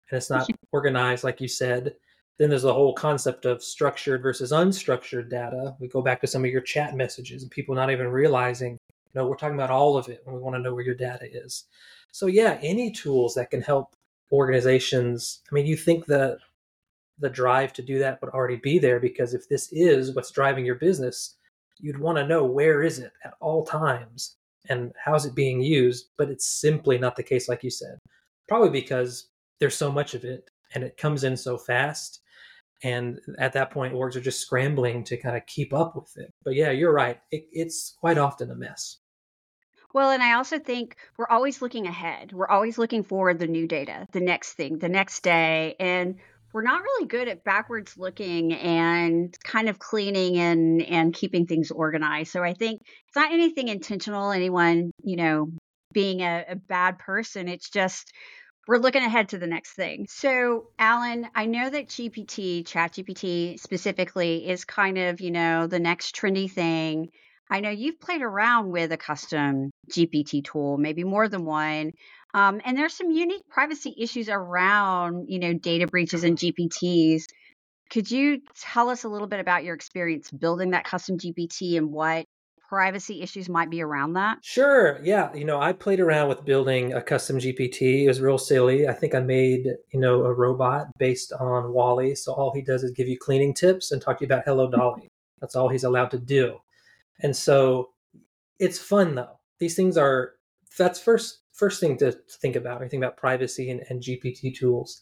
And 0.09 0.17
it's 0.17 0.29
not 0.29 0.47
organized 0.71 1.23
like 1.23 1.41
you 1.41 1.47
said. 1.47 1.95
Then 2.37 2.49
there's 2.49 2.63
the 2.63 2.73
whole 2.73 2.93
concept 2.93 3.45
of 3.45 3.63
structured 3.63 4.21
versus 4.21 4.51
unstructured 4.51 5.29
data. 5.29 5.75
We 5.79 5.87
go 5.87 6.01
back 6.01 6.21
to 6.21 6.27
some 6.27 6.43
of 6.43 6.51
your 6.51 6.61
chat 6.61 6.95
messages 6.95 7.41
and 7.43 7.51
people 7.51 7.75
not 7.75 7.91
even 7.91 8.07
realizing, 8.07 8.73
you 8.73 9.11
know, 9.15 9.27
we're 9.27 9.35
talking 9.35 9.55
about 9.55 9.69
all 9.69 9.97
of 9.97 10.09
it 10.09 10.21
when 10.25 10.35
we 10.35 10.41
want 10.41 10.55
to 10.55 10.61
know 10.61 10.73
where 10.73 10.83
your 10.83 10.95
data 10.95 11.25
is. 11.31 11.65
So 12.11 12.27
yeah, 12.27 12.59
any 12.61 12.91
tools 12.91 13.33
that 13.35 13.49
can 13.49 13.61
help 13.61 13.95
organizations. 14.31 15.41
I 15.49 15.55
mean, 15.55 15.65
you 15.65 15.77
think 15.77 16.07
that 16.07 16.39
the 17.19 17.29
drive 17.29 17.73
to 17.73 17.81
do 17.81 17.99
that 17.99 18.21
would 18.21 18.31
already 18.31 18.57
be 18.57 18.79
there 18.79 18.99
because 18.99 19.33
if 19.33 19.47
this 19.49 19.69
is 19.71 20.15
what's 20.15 20.31
driving 20.31 20.65
your 20.65 20.75
business, 20.75 21.35
you'd 21.79 21.99
want 21.99 22.17
to 22.17 22.27
know 22.27 22.43
where 22.43 22.81
is 22.81 22.99
it 22.99 23.11
at 23.23 23.33
all 23.39 23.65
times 23.65 24.35
and 24.69 24.91
how's 25.03 25.25
it 25.25 25.35
being 25.35 25.61
used. 25.61 26.09
But 26.17 26.29
it's 26.29 26.59
simply 26.59 26.97
not 26.97 27.15
the 27.15 27.23
case, 27.23 27.47
like 27.47 27.63
you 27.63 27.69
said. 27.69 27.97
Probably 28.47 28.69
because 28.69 29.29
there's 29.59 29.75
so 29.75 29.91
much 29.91 30.13
of 30.13 30.23
it 30.23 30.49
and 30.73 30.83
it 30.83 30.97
comes 30.97 31.23
in 31.23 31.37
so 31.37 31.57
fast. 31.57 32.19
And 32.83 33.19
at 33.39 33.53
that 33.53 33.71
point, 33.71 33.93
orgs 33.93 34.15
are 34.15 34.21
just 34.21 34.41
scrambling 34.41 35.05
to 35.05 35.17
kind 35.17 35.37
of 35.37 35.45
keep 35.45 35.73
up 35.73 35.95
with 35.95 36.11
it. 36.17 36.31
But 36.43 36.55
yeah, 36.55 36.71
you're 36.71 36.93
right. 36.93 37.19
It, 37.31 37.45
it's 37.51 37.95
quite 37.99 38.17
often 38.17 38.51
a 38.51 38.55
mess. 38.55 38.97
Well, 39.93 40.09
and 40.09 40.23
I 40.23 40.33
also 40.33 40.57
think 40.57 40.97
we're 41.17 41.29
always 41.29 41.61
looking 41.61 41.85
ahead. 41.85 42.33
We're 42.33 42.49
always 42.49 42.77
looking 42.77 43.03
forward 43.03 43.37
the 43.37 43.47
new 43.47 43.67
data, 43.67 44.07
the 44.11 44.19
next 44.19 44.53
thing, 44.53 44.79
the 44.79 44.89
next 44.89 45.21
day. 45.21 45.75
And 45.79 46.15
we're 46.53 46.61
not 46.61 46.81
really 46.83 47.07
good 47.07 47.27
at 47.27 47.43
backwards 47.43 47.97
looking 47.97 48.53
and 48.53 49.35
kind 49.43 49.67
of 49.69 49.79
cleaning 49.79 50.37
and 50.37 50.81
and 50.83 51.13
keeping 51.13 51.47
things 51.47 51.71
organized. 51.71 52.31
So 52.31 52.43
I 52.43 52.53
think 52.53 52.81
it's 52.81 53.15
not 53.15 53.33
anything 53.33 53.67
intentional, 53.67 54.31
anyone, 54.31 54.91
you 55.03 55.17
know, 55.17 55.49
being 55.91 56.21
a, 56.21 56.45
a 56.49 56.55
bad 56.55 56.99
person. 56.99 57.47
It's 57.47 57.69
just 57.69 58.13
we're 58.67 58.77
looking 58.77 59.03
ahead 59.03 59.29
to 59.29 59.37
the 59.37 59.47
next 59.47 59.73
thing. 59.73 60.05
So, 60.09 60.67
Alan, 60.79 61.27
I 61.35 61.47
know 61.47 61.69
that 61.69 61.89
GPT, 61.89 62.63
ChatGPT 62.63 63.59
specifically, 63.59 64.47
is 64.47 64.63
kind 64.63 64.97
of, 64.97 65.19
you 65.19 65.31
know, 65.31 65.67
the 65.67 65.79
next 65.79 66.15
trendy 66.15 66.49
thing. 66.49 67.09
I 67.49 67.59
know 67.59 67.69
you've 67.69 67.99
played 67.99 68.21
around 68.21 68.71
with 68.71 68.91
a 68.93 68.97
custom 68.97 69.71
GPT 69.91 70.43
tool, 70.45 70.77
maybe 70.77 71.03
more 71.03 71.27
than 71.27 71.43
one. 71.43 71.91
Um, 72.33 72.61
and 72.65 72.77
there's 72.77 72.93
some 72.93 73.11
unique 73.11 73.47
privacy 73.47 73.93
issues 73.97 74.29
around, 74.29 75.27
you 75.29 75.39
know, 75.39 75.53
data 75.53 75.87
breaches 75.87 76.23
and 76.23 76.37
GPTs. 76.37 77.23
Could 77.89 78.09
you 78.09 78.41
tell 78.59 78.89
us 78.89 79.03
a 79.03 79.09
little 79.09 79.27
bit 79.27 79.39
about 79.39 79.63
your 79.63 79.75
experience 79.75 80.31
building 80.31 80.71
that 80.71 80.83
custom 80.83 81.17
GPT 81.17 81.77
and 81.77 81.91
what 81.91 82.25
privacy 82.67 83.21
issues 83.21 83.49
might 83.49 83.69
be 83.69 83.83
around 83.83 84.13
that? 84.13 84.39
Sure. 84.41 84.99
Yeah. 85.03 85.31
You 85.35 85.45
know, 85.45 85.61
I 85.61 85.73
played 85.73 85.99
around 85.99 86.27
with 86.27 86.43
building 86.43 86.93
a 86.93 87.03
custom 87.03 87.37
GPT. 87.37 88.05
It 88.05 88.07
was 88.07 88.19
real 88.19 88.39
silly. 88.39 88.87
I 88.87 88.93
think 88.93 89.13
I 89.13 89.19
made, 89.19 89.67
you 89.93 89.99
know, 89.99 90.23
a 90.23 90.33
robot 90.33 90.87
based 90.97 91.31
on 91.33 91.71
WALL-E. 91.71 92.15
So 92.15 92.33
all 92.33 92.51
he 92.51 92.63
does 92.63 92.83
is 92.83 92.89
give 92.89 93.07
you 93.07 93.19
cleaning 93.19 93.53
tips 93.53 93.91
and 93.91 94.01
talk 94.01 94.17
to 94.17 94.23
you 94.23 94.25
about 94.25 94.45
Hello 94.45 94.71
Dolly. 94.75 95.07
That's 95.39 95.55
all 95.55 95.69
he's 95.69 95.83
allowed 95.83 96.09
to 96.11 96.17
do. 96.17 96.57
And 97.21 97.35
so 97.35 97.89
it's 98.57 98.79
fun 98.79 99.13
though. 99.13 99.39
These 99.59 99.75
things 99.75 99.95
are 99.95 100.31
that's 100.75 100.99
first 100.99 101.42
first 101.53 101.79
thing 101.79 101.97
to 101.97 102.11
think 102.41 102.55
about 102.55 102.79
when 102.79 102.87
you 102.87 102.89
think 102.89 103.03
about 103.03 103.17
privacy 103.17 103.69
and, 103.69 103.81
and 103.89 104.01
GPT 104.01 104.55
tools. 104.55 105.01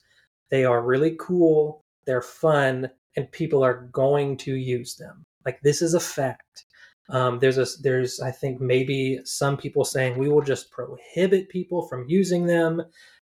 They 0.50 0.66
are 0.66 0.84
really 0.84 1.16
cool, 1.20 1.86
they're 2.06 2.22
fun, 2.22 2.90
and 3.16 3.32
people 3.32 3.64
are 3.64 3.90
going 3.92 4.38
to 4.38 4.56
use 4.56 4.96
them. 4.96 5.26
Like 5.46 5.62
this 5.62 5.82
is 5.82 5.94
a 5.94 6.00
fact. 6.00 6.66
Um, 7.10 7.40
there's 7.40 7.58
a 7.58 7.66
there's 7.82 8.20
I 8.20 8.32
think 8.32 8.62
maybe 8.62 9.20
some 9.26 9.58
people 9.58 9.84
saying 9.84 10.18
we 10.18 10.30
will 10.30 10.42
just 10.42 10.72
prohibit 10.72 11.50
people 11.50 11.88
from 11.88 12.06
using 12.08 12.46
them. 12.46 12.82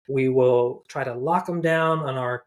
We 0.09 0.29
will 0.29 0.85
try 0.89 1.05
to 1.05 1.15
lock 1.15 1.47
them 1.47 1.61
down 1.61 2.01
on 2.01 2.17
our 2.17 2.45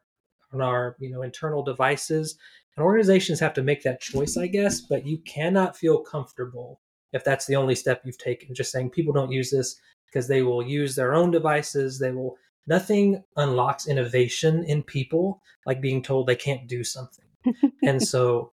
on 0.53 0.61
our 0.61 0.95
you 0.99 1.09
know 1.09 1.21
internal 1.21 1.63
devices. 1.63 2.37
And 2.75 2.85
organizations 2.85 3.39
have 3.41 3.53
to 3.55 3.63
make 3.63 3.83
that 3.83 4.01
choice, 4.01 4.37
I 4.37 4.47
guess. 4.47 4.81
But 4.81 5.05
you 5.05 5.17
cannot 5.19 5.77
feel 5.77 5.99
comfortable 5.99 6.79
if 7.11 7.23
that's 7.23 7.45
the 7.45 7.55
only 7.55 7.75
step 7.75 8.01
you've 8.05 8.17
taken. 8.17 8.55
Just 8.55 8.71
saying 8.71 8.91
people 8.91 9.13
don't 9.13 9.31
use 9.31 9.51
this 9.51 9.79
because 10.11 10.27
they 10.27 10.41
will 10.41 10.63
use 10.63 10.95
their 10.95 11.13
own 11.13 11.31
devices. 11.31 11.99
They 11.99 12.11
will, 12.11 12.37
nothing 12.67 13.23
unlocks 13.37 13.87
innovation 13.87 14.63
in 14.63 14.83
people 14.83 15.41
like 15.65 15.81
being 15.81 16.01
told 16.01 16.27
they 16.27 16.35
can't 16.35 16.67
do 16.67 16.83
something. 16.83 17.25
and 17.83 18.01
so 18.01 18.53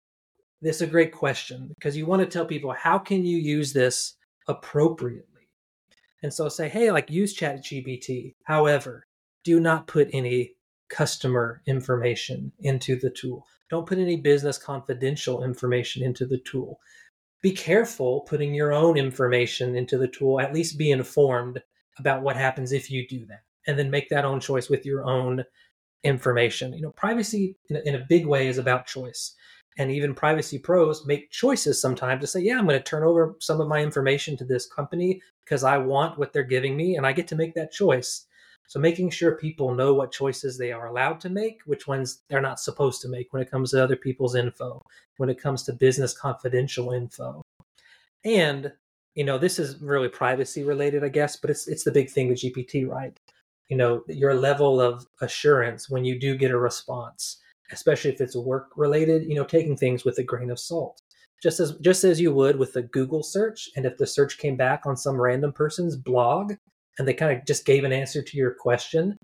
this 0.62 0.76
is 0.76 0.82
a 0.82 0.86
great 0.86 1.12
question 1.12 1.68
because 1.74 1.96
you 1.96 2.06
want 2.06 2.22
to 2.22 2.28
tell 2.28 2.46
people 2.46 2.72
how 2.72 2.98
can 2.98 3.24
you 3.24 3.38
use 3.38 3.72
this 3.72 4.14
appropriately? 4.48 5.48
And 6.22 6.32
so 6.32 6.48
say, 6.48 6.68
hey, 6.68 6.90
like 6.90 7.10
use 7.10 7.36
ChatGPT. 7.36 8.34
However, 8.44 9.06
do 9.44 9.60
not 9.60 9.86
put 9.86 10.08
any 10.12 10.52
customer 10.88 11.62
information 11.66 12.52
into 12.60 12.96
the 12.96 13.10
tool. 13.10 13.46
Don't 13.70 13.86
put 13.86 13.98
any 13.98 14.16
business 14.16 14.58
confidential 14.58 15.42
information 15.44 16.02
into 16.02 16.26
the 16.26 16.38
tool 16.38 16.80
be 17.42 17.52
careful 17.52 18.22
putting 18.22 18.54
your 18.54 18.72
own 18.72 18.96
information 18.96 19.76
into 19.76 19.98
the 19.98 20.08
tool, 20.08 20.40
at 20.40 20.54
least 20.54 20.78
be 20.78 20.90
informed 20.90 21.62
about 21.98 22.22
what 22.22 22.36
happens 22.36 22.72
if 22.72 22.90
you 22.90 23.06
do 23.06 23.26
that, 23.26 23.42
and 23.66 23.78
then 23.78 23.90
make 23.90 24.08
that 24.08 24.24
own 24.24 24.40
choice 24.40 24.68
with 24.68 24.84
your 24.84 25.04
own 25.04 25.44
information. 26.04 26.72
You 26.72 26.82
know, 26.82 26.90
privacy 26.92 27.56
in 27.68 27.76
a, 27.76 27.80
in 27.80 27.94
a 27.96 28.06
big 28.08 28.26
way 28.26 28.48
is 28.48 28.58
about 28.58 28.86
choice. 28.86 29.34
And 29.78 29.90
even 29.90 30.14
privacy 30.14 30.58
pros 30.58 31.06
make 31.06 31.30
choices 31.30 31.80
sometimes 31.80 32.22
to 32.22 32.26
say, 32.26 32.40
yeah, 32.40 32.58
I'm 32.58 32.66
going 32.66 32.78
to 32.78 32.84
turn 32.84 33.04
over 33.04 33.36
some 33.40 33.60
of 33.60 33.68
my 33.68 33.82
information 33.82 34.36
to 34.38 34.44
this 34.44 34.66
company 34.66 35.20
because 35.44 35.64
I 35.64 35.76
want 35.76 36.18
what 36.18 36.32
they're 36.32 36.44
giving 36.44 36.76
me 36.76 36.96
and 36.96 37.06
I 37.06 37.12
get 37.12 37.28
to 37.28 37.36
make 37.36 37.54
that 37.54 37.72
choice. 37.72 38.25
So 38.68 38.80
making 38.80 39.10
sure 39.10 39.36
people 39.36 39.74
know 39.74 39.94
what 39.94 40.12
choices 40.12 40.58
they 40.58 40.72
are 40.72 40.86
allowed 40.88 41.20
to 41.20 41.30
make, 41.30 41.60
which 41.66 41.86
ones 41.86 42.22
they're 42.28 42.40
not 42.40 42.60
supposed 42.60 43.00
to 43.02 43.08
make 43.08 43.32
when 43.32 43.42
it 43.42 43.50
comes 43.50 43.70
to 43.70 43.82
other 43.82 43.96
people's 43.96 44.34
info, 44.34 44.80
when 45.18 45.30
it 45.30 45.40
comes 45.40 45.62
to 45.64 45.72
business 45.72 46.16
confidential 46.16 46.92
info. 46.92 47.42
And, 48.24 48.72
you 49.14 49.24
know, 49.24 49.38
this 49.38 49.58
is 49.58 49.80
really 49.80 50.08
privacy 50.08 50.64
related, 50.64 51.04
I 51.04 51.08
guess, 51.08 51.36
but 51.36 51.50
it's 51.50 51.68
it's 51.68 51.84
the 51.84 51.92
big 51.92 52.10
thing 52.10 52.28
with 52.28 52.40
GPT, 52.40 52.86
right? 52.88 53.16
You 53.68 53.76
know, 53.76 54.02
your 54.08 54.34
level 54.34 54.80
of 54.80 55.06
assurance 55.20 55.88
when 55.90 56.04
you 56.04 56.18
do 56.18 56.36
get 56.36 56.50
a 56.50 56.58
response, 56.58 57.38
especially 57.72 58.12
if 58.12 58.20
it's 58.20 58.36
work 58.36 58.70
related, 58.76 59.24
you 59.28 59.36
know, 59.36 59.44
taking 59.44 59.76
things 59.76 60.04
with 60.04 60.18
a 60.18 60.24
grain 60.24 60.50
of 60.50 60.58
salt. 60.58 61.00
just 61.42 61.60
as 61.60 61.72
just 61.80 62.04
as 62.04 62.20
you 62.20 62.32
would 62.34 62.56
with 62.58 62.76
a 62.76 62.82
Google 62.82 63.22
search. 63.22 63.68
And 63.76 63.84
if 63.86 63.96
the 63.98 64.06
search 64.06 64.38
came 64.38 64.56
back 64.56 64.86
on 64.86 64.96
some 64.96 65.20
random 65.20 65.52
person's 65.52 65.96
blog 65.96 66.54
and 66.98 67.06
they 67.06 67.14
kind 67.14 67.36
of 67.36 67.44
just 67.46 67.64
gave 67.64 67.84
an 67.84 67.92
answer 67.92 68.22
to 68.22 68.36
your 68.36 68.54
question, 68.54 69.16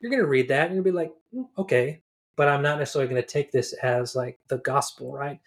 you're 0.00 0.10
going 0.10 0.22
to 0.22 0.28
read 0.28 0.48
that 0.48 0.66
and 0.66 0.74
you'll 0.74 0.84
be 0.84 0.90
like, 0.90 1.12
mm, 1.34 1.44
okay, 1.58 2.02
but 2.36 2.48
I'm 2.48 2.62
not 2.62 2.78
necessarily 2.78 3.10
going 3.10 3.22
to 3.22 3.28
take 3.28 3.52
this 3.52 3.72
as 3.82 4.16
like 4.16 4.38
the 4.48 4.58
gospel, 4.58 5.12
right? 5.12 5.38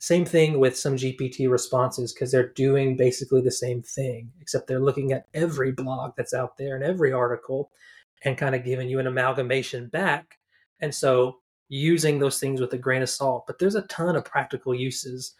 Same 0.00 0.24
thing 0.24 0.60
with 0.60 0.78
some 0.78 0.96
GPT 0.96 1.50
responses 1.50 2.12
because 2.12 2.30
they're 2.30 2.52
doing 2.52 2.96
basically 2.96 3.40
the 3.40 3.50
same 3.50 3.82
thing, 3.82 4.30
except 4.40 4.66
they're 4.66 4.80
looking 4.80 5.12
at 5.12 5.26
every 5.34 5.72
blog 5.72 6.12
that's 6.16 6.32
out 6.34 6.56
there 6.56 6.76
and 6.76 6.84
every 6.84 7.12
article 7.12 7.70
and 8.24 8.38
kind 8.38 8.54
of 8.54 8.64
giving 8.64 8.88
you 8.88 8.98
an 9.00 9.06
amalgamation 9.06 9.88
back. 9.88 10.38
And 10.80 10.94
so 10.94 11.38
using 11.68 12.18
those 12.18 12.38
things 12.38 12.60
with 12.60 12.72
a 12.72 12.78
grain 12.78 13.02
of 13.02 13.10
salt. 13.10 13.44
But 13.46 13.58
there's 13.58 13.74
a 13.74 13.82
ton 13.82 14.16
of 14.16 14.24
practical 14.24 14.74
uses. 14.74 15.34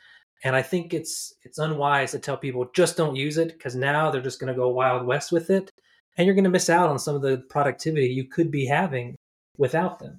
And 0.44 0.54
I 0.54 0.62
think 0.62 0.94
it's 0.94 1.34
it's 1.42 1.58
unwise 1.58 2.12
to 2.12 2.18
tell 2.18 2.36
people 2.36 2.70
just 2.74 2.96
don't 2.96 3.16
use 3.16 3.38
it 3.38 3.52
because 3.52 3.74
now 3.74 4.10
they're 4.10 4.20
just 4.20 4.40
going 4.40 4.52
to 4.52 4.58
go 4.58 4.68
wild 4.68 5.04
west 5.06 5.32
with 5.32 5.50
it 5.50 5.72
and 6.16 6.26
you're 6.26 6.34
going 6.34 6.44
to 6.44 6.50
miss 6.50 6.68
out 6.68 6.90
on 6.90 6.98
some 6.98 7.14
of 7.14 7.22
the 7.22 7.38
productivity 7.48 8.08
you 8.08 8.24
could 8.28 8.50
be 8.50 8.66
having 8.66 9.16
without 9.56 10.00
them. 10.00 10.18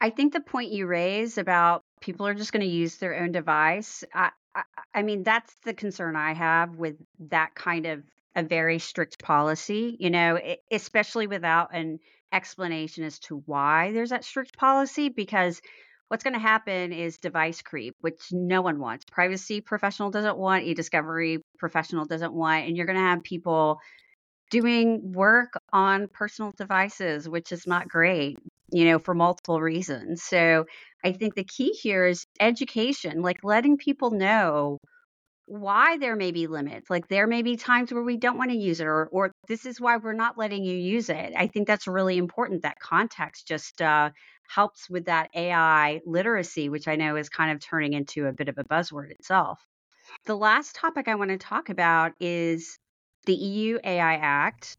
I 0.00 0.10
think 0.10 0.32
the 0.32 0.40
point 0.40 0.72
you 0.72 0.86
raise 0.86 1.38
about 1.38 1.82
people 2.00 2.26
are 2.26 2.34
just 2.34 2.52
going 2.52 2.62
to 2.62 2.66
use 2.66 2.96
their 2.96 3.22
own 3.22 3.30
device. 3.30 4.02
I, 4.12 4.30
I, 4.54 4.62
I 4.94 5.02
mean, 5.02 5.22
that's 5.22 5.54
the 5.64 5.74
concern 5.74 6.16
I 6.16 6.34
have 6.34 6.76
with 6.76 6.96
that 7.30 7.54
kind 7.54 7.86
of 7.86 8.02
a 8.34 8.42
very 8.42 8.78
strict 8.78 9.22
policy, 9.22 9.96
you 10.00 10.10
know, 10.10 10.40
especially 10.70 11.26
without 11.26 11.74
an 11.74 12.00
explanation 12.32 13.04
as 13.04 13.18
to 13.20 13.42
why 13.46 13.92
there's 13.92 14.10
that 14.10 14.24
strict 14.24 14.56
policy, 14.56 15.10
because 15.10 15.60
what's 16.12 16.24
going 16.24 16.34
to 16.34 16.38
happen 16.38 16.92
is 16.92 17.16
device 17.16 17.62
creep, 17.62 17.96
which 18.02 18.20
no 18.32 18.60
one 18.60 18.78
wants. 18.78 19.02
Privacy 19.10 19.62
professional 19.62 20.10
doesn't 20.10 20.36
want, 20.36 20.62
e 20.64 20.74
discovery 20.74 21.38
professional 21.58 22.04
doesn't 22.04 22.34
want, 22.34 22.66
and 22.66 22.76
you're 22.76 22.84
going 22.84 22.98
to 22.98 23.02
have 23.02 23.22
people 23.22 23.78
doing 24.50 25.00
work 25.10 25.54
on 25.72 26.08
personal 26.12 26.52
devices, 26.58 27.26
which 27.26 27.50
is 27.50 27.66
not 27.66 27.88
great 27.88 28.36
you 28.74 28.86
know, 28.86 28.98
for 28.98 29.14
multiple 29.14 29.60
reasons. 29.60 30.22
So 30.22 30.64
I 31.04 31.12
think 31.12 31.34
the 31.34 31.44
key 31.44 31.70
here 31.70 32.06
is 32.06 32.24
education, 32.40 33.20
like 33.20 33.38
letting 33.42 33.76
people 33.76 34.10
know 34.10 34.78
why 35.46 35.98
there 35.98 36.16
may 36.16 36.30
be 36.30 36.46
limits. 36.46 36.88
Like 36.88 37.08
there 37.08 37.26
may 37.26 37.42
be 37.42 37.56
times 37.56 37.92
where 37.92 38.02
we 38.02 38.16
don't 38.16 38.38
want 38.38 38.50
to 38.50 38.56
use 38.56 38.80
it, 38.80 38.86
or, 38.86 39.08
or 39.12 39.32
this 39.48 39.66
is 39.66 39.80
why 39.80 39.98
we're 39.98 40.14
not 40.14 40.38
letting 40.38 40.64
you 40.64 40.74
use 40.74 41.10
it. 41.10 41.34
I 41.36 41.48
think 41.48 41.66
that's 41.66 41.86
really 41.86 42.16
important. 42.16 42.62
That 42.62 42.78
context 42.78 43.46
just 43.46 43.82
uh, 43.82 44.10
helps 44.54 44.90
with 44.90 45.06
that 45.06 45.30
AI 45.34 46.00
literacy, 46.04 46.68
which 46.68 46.88
I 46.88 46.96
know 46.96 47.16
is 47.16 47.28
kind 47.28 47.52
of 47.52 47.60
turning 47.60 47.92
into 47.92 48.26
a 48.26 48.32
bit 48.32 48.48
of 48.48 48.58
a 48.58 48.64
buzzword 48.64 49.10
itself. 49.10 49.60
The 50.26 50.36
last 50.36 50.74
topic 50.74 51.08
I 51.08 51.14
want 51.14 51.30
to 51.30 51.38
talk 51.38 51.68
about 51.68 52.12
is 52.20 52.78
the 53.26 53.34
EU 53.34 53.78
AI 53.84 54.14
Act, 54.14 54.76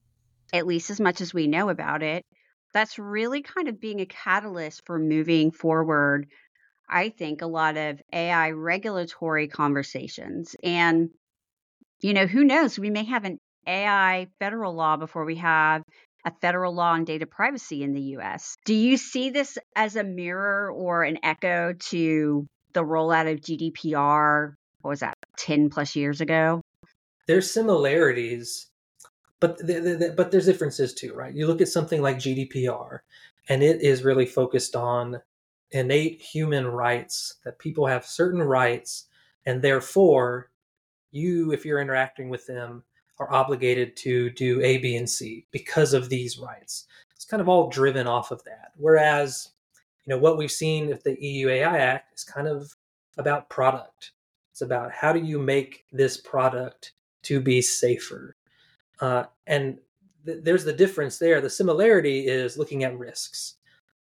at 0.51 0.67
least 0.67 0.89
as 0.89 0.99
much 0.99 1.21
as 1.21 1.33
we 1.33 1.47
know 1.47 1.69
about 1.69 2.03
it 2.03 2.25
that's 2.73 2.99
really 2.99 3.41
kind 3.41 3.67
of 3.67 3.79
being 3.79 4.01
a 4.01 4.05
catalyst 4.05 4.86
for 4.86 4.99
moving 4.99 5.51
forward, 5.51 6.27
I 6.89 7.09
think, 7.09 7.41
a 7.41 7.47
lot 7.47 7.77
of 7.77 8.01
AI 8.12 8.51
regulatory 8.51 9.47
conversations. 9.47 10.55
And, 10.63 11.09
you 12.01 12.13
know, 12.13 12.25
who 12.25 12.43
knows? 12.43 12.77
We 12.77 12.89
may 12.89 13.05
have 13.05 13.25
an 13.25 13.38
AI 13.67 14.27
federal 14.39 14.73
law 14.73 14.97
before 14.97 15.23
we 15.23 15.36
have 15.36 15.83
a 16.25 16.31
federal 16.41 16.73
law 16.73 16.91
on 16.91 17.03
data 17.03 17.25
privacy 17.25 17.83
in 17.83 17.93
the 17.93 18.01
US. 18.17 18.55
Do 18.65 18.73
you 18.73 18.97
see 18.97 19.29
this 19.29 19.57
as 19.75 19.95
a 19.95 20.03
mirror 20.03 20.71
or 20.71 21.03
an 21.03 21.19
echo 21.23 21.73
to 21.73 22.47
the 22.73 22.83
rollout 22.83 23.31
of 23.31 23.41
GDPR? 23.41 24.53
What 24.81 24.89
was 24.89 24.99
that, 25.01 25.17
10 25.38 25.69
plus 25.69 25.95
years 25.95 26.21
ago? 26.21 26.62
There's 27.27 27.49
similarities 27.49 28.67
but 29.43 29.57
the, 29.57 29.73
the, 29.81 29.95
the, 29.97 30.13
but 30.15 30.31
there's 30.31 30.45
differences 30.45 30.93
too, 30.93 31.13
right? 31.13 31.36
You 31.36 31.47
look 31.47 31.59
at 31.59 31.67
something 31.67 32.01
like 32.01 32.15
GDPR, 32.15 32.99
and 33.49 33.62
it 33.62 33.81
is 33.81 34.05
really 34.05 34.25
focused 34.25 34.73
on 34.73 35.19
innate 35.71 36.21
human 36.21 36.65
rights 36.65 37.36
that 37.43 37.59
people 37.59 37.86
have 37.86 38.05
certain 38.05 38.41
rights, 38.41 39.07
and 39.45 39.62
therefore, 39.62 40.49
you, 41.12 41.51
if 41.51 41.65
you're 41.65 41.81
interacting 41.81 42.29
with 42.29 42.47
them, 42.47 42.83
are 43.23 43.33
obligated 43.33 43.95
to 43.97 44.29
do 44.31 44.62
A, 44.62 44.77
B, 44.77 44.95
and 44.95 45.09
C 45.09 45.45
because 45.51 45.93
of 45.93 46.09
these 46.09 46.38
rights. 46.38 46.88
It's 47.15 47.25
kind 47.25 47.41
of 47.41 47.49
all 47.49 47.69
driven 47.69 48.07
off 48.07 48.31
of 48.31 48.43
that. 48.43 48.71
Whereas, 48.77 49.49
you 50.05 50.13
know, 50.13 50.19
what 50.19 50.38
we've 50.38 50.51
seen 50.51 50.88
with 50.88 51.03
the 51.03 51.17
EU 51.23 51.49
AI 51.49 51.77
Act 51.77 52.13
is 52.17 52.23
kind 52.23 52.47
of 52.47 52.75
about 53.17 53.49
product. 53.49 54.12
It's 54.51 54.62
about 54.62 54.91
how 54.91 55.13
do 55.13 55.19
you 55.19 55.39
make 55.39 55.86
this 55.91 56.17
product 56.17 56.93
to 57.23 57.39
be 57.39 57.62
safer 57.62 58.36
uh, 59.03 59.25
and 59.47 59.77
th- 60.25 60.39
there's 60.43 60.63
the 60.63 60.73
difference 60.73 61.17
there. 61.17 61.41
The 61.41 61.49
similarity 61.49 62.27
is 62.27 62.57
looking 62.57 62.83
at 62.83 62.97
risks. 62.97 63.55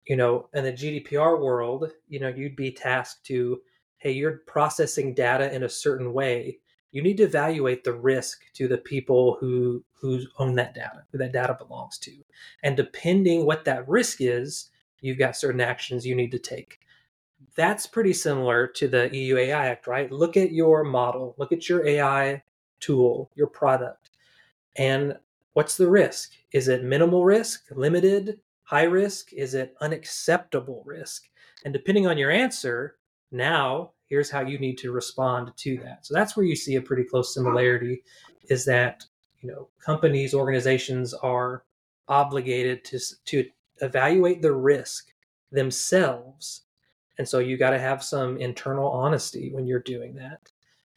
You 0.07 0.17
know, 0.17 0.49
in 0.55 0.65
the 0.65 0.73
GDPR 0.73 1.41
world, 1.41 1.91
you 2.09 2.19
know, 2.19 2.29
you'd 2.29 2.57
be 2.57 2.73
tasked 2.73 3.25
to, 3.27 3.61
hey, 3.99 4.13
you're 4.13 4.41
processing 4.47 5.15
data 5.15 5.55
in 5.55 5.65
a 5.65 5.69
certain 5.69 6.13
way. 6.13 6.59
You 6.91 7.03
need 7.03 7.19
to 7.19 7.25
evaluate 7.25 7.85
the 7.85 7.93
risk 7.93 8.43
to 8.55 8.69
the 8.69 8.79
people 8.79 9.37
who 9.41 9.85
who 9.93 10.23
own 10.39 10.55
that 10.55 10.75
data, 10.75 11.05
who 11.11 11.19
that 11.19 11.33
data 11.33 11.57
belongs 11.59 11.99
to. 11.99 12.13
And 12.63 12.77
depending 12.77 13.45
what 13.45 13.65
that 13.65 13.89
risk 13.89 14.19
is, 14.21 14.71
you've 15.01 15.19
got 15.19 15.37
certain 15.37 15.61
actions 15.61 16.07
you 16.07 16.15
need 16.15 16.31
to 16.33 16.39
take. 16.39 16.79
That's 17.57 17.87
pretty 17.87 18.13
similar 18.13 18.67
to 18.69 18.89
the 18.89 19.15
EU 19.15 19.37
AI 19.37 19.67
Act, 19.69 19.87
right? 19.89 20.11
Look 20.13 20.37
at 20.37 20.53
your 20.53 20.85
model, 20.85 21.35
look 21.39 21.53
at 21.53 21.69
your 21.69 21.87
AI 21.87 22.43
tool, 22.81 23.31
your 23.35 23.49
product 23.49 24.11
and 24.79 25.17
what's 25.53 25.77
the 25.77 25.91
risk? 25.91 26.33
Is 26.53 26.69
it 26.69 26.85
minimal 26.85 27.25
risk, 27.25 27.65
limited, 27.73 28.41
high 28.63 28.85
risk? 28.85 29.33
Is 29.33 29.55
it 29.55 29.75
unacceptable 29.81 30.83
risk? 30.87 31.29
And 31.65 31.75
depending 31.75 32.07
on 32.07 32.17
your 32.17 32.31
answer, 32.31 32.97
now 33.33 33.91
here's 34.09 34.31
how 34.31 34.41
you 34.41 34.59
need 34.59 34.79
to 34.79 34.93
respond 34.93 35.53
to 35.57 35.79
that. 35.79 36.07
So 36.07 36.15
that's 36.15 36.37
where 36.37 36.47
you 36.47 36.57
see 36.57 36.77
a 36.77 36.83
pretty 36.83 37.05
close 37.05 37.35
similarity 37.35 38.03
is 38.49 38.65
that, 38.65 39.05
you 39.41 39.51
know, 39.51 39.69
companies, 39.85 40.35
organizations 40.35 41.15
are 41.15 41.65
obligated 42.09 42.85
to 42.85 42.99
to 43.27 43.45
evaluate 43.81 44.43
the 44.43 44.53
risk 44.53 45.13
themselves. 45.53 46.63
And 47.19 47.29
so 47.29 47.39
you 47.39 47.57
got 47.57 47.71
to 47.71 47.79
have 47.79 48.03
some 48.03 48.39
internal 48.39 48.89
honesty 48.89 49.51
when 49.53 49.67
you're 49.67 49.81
doing 49.81 50.15
that. 50.17 50.51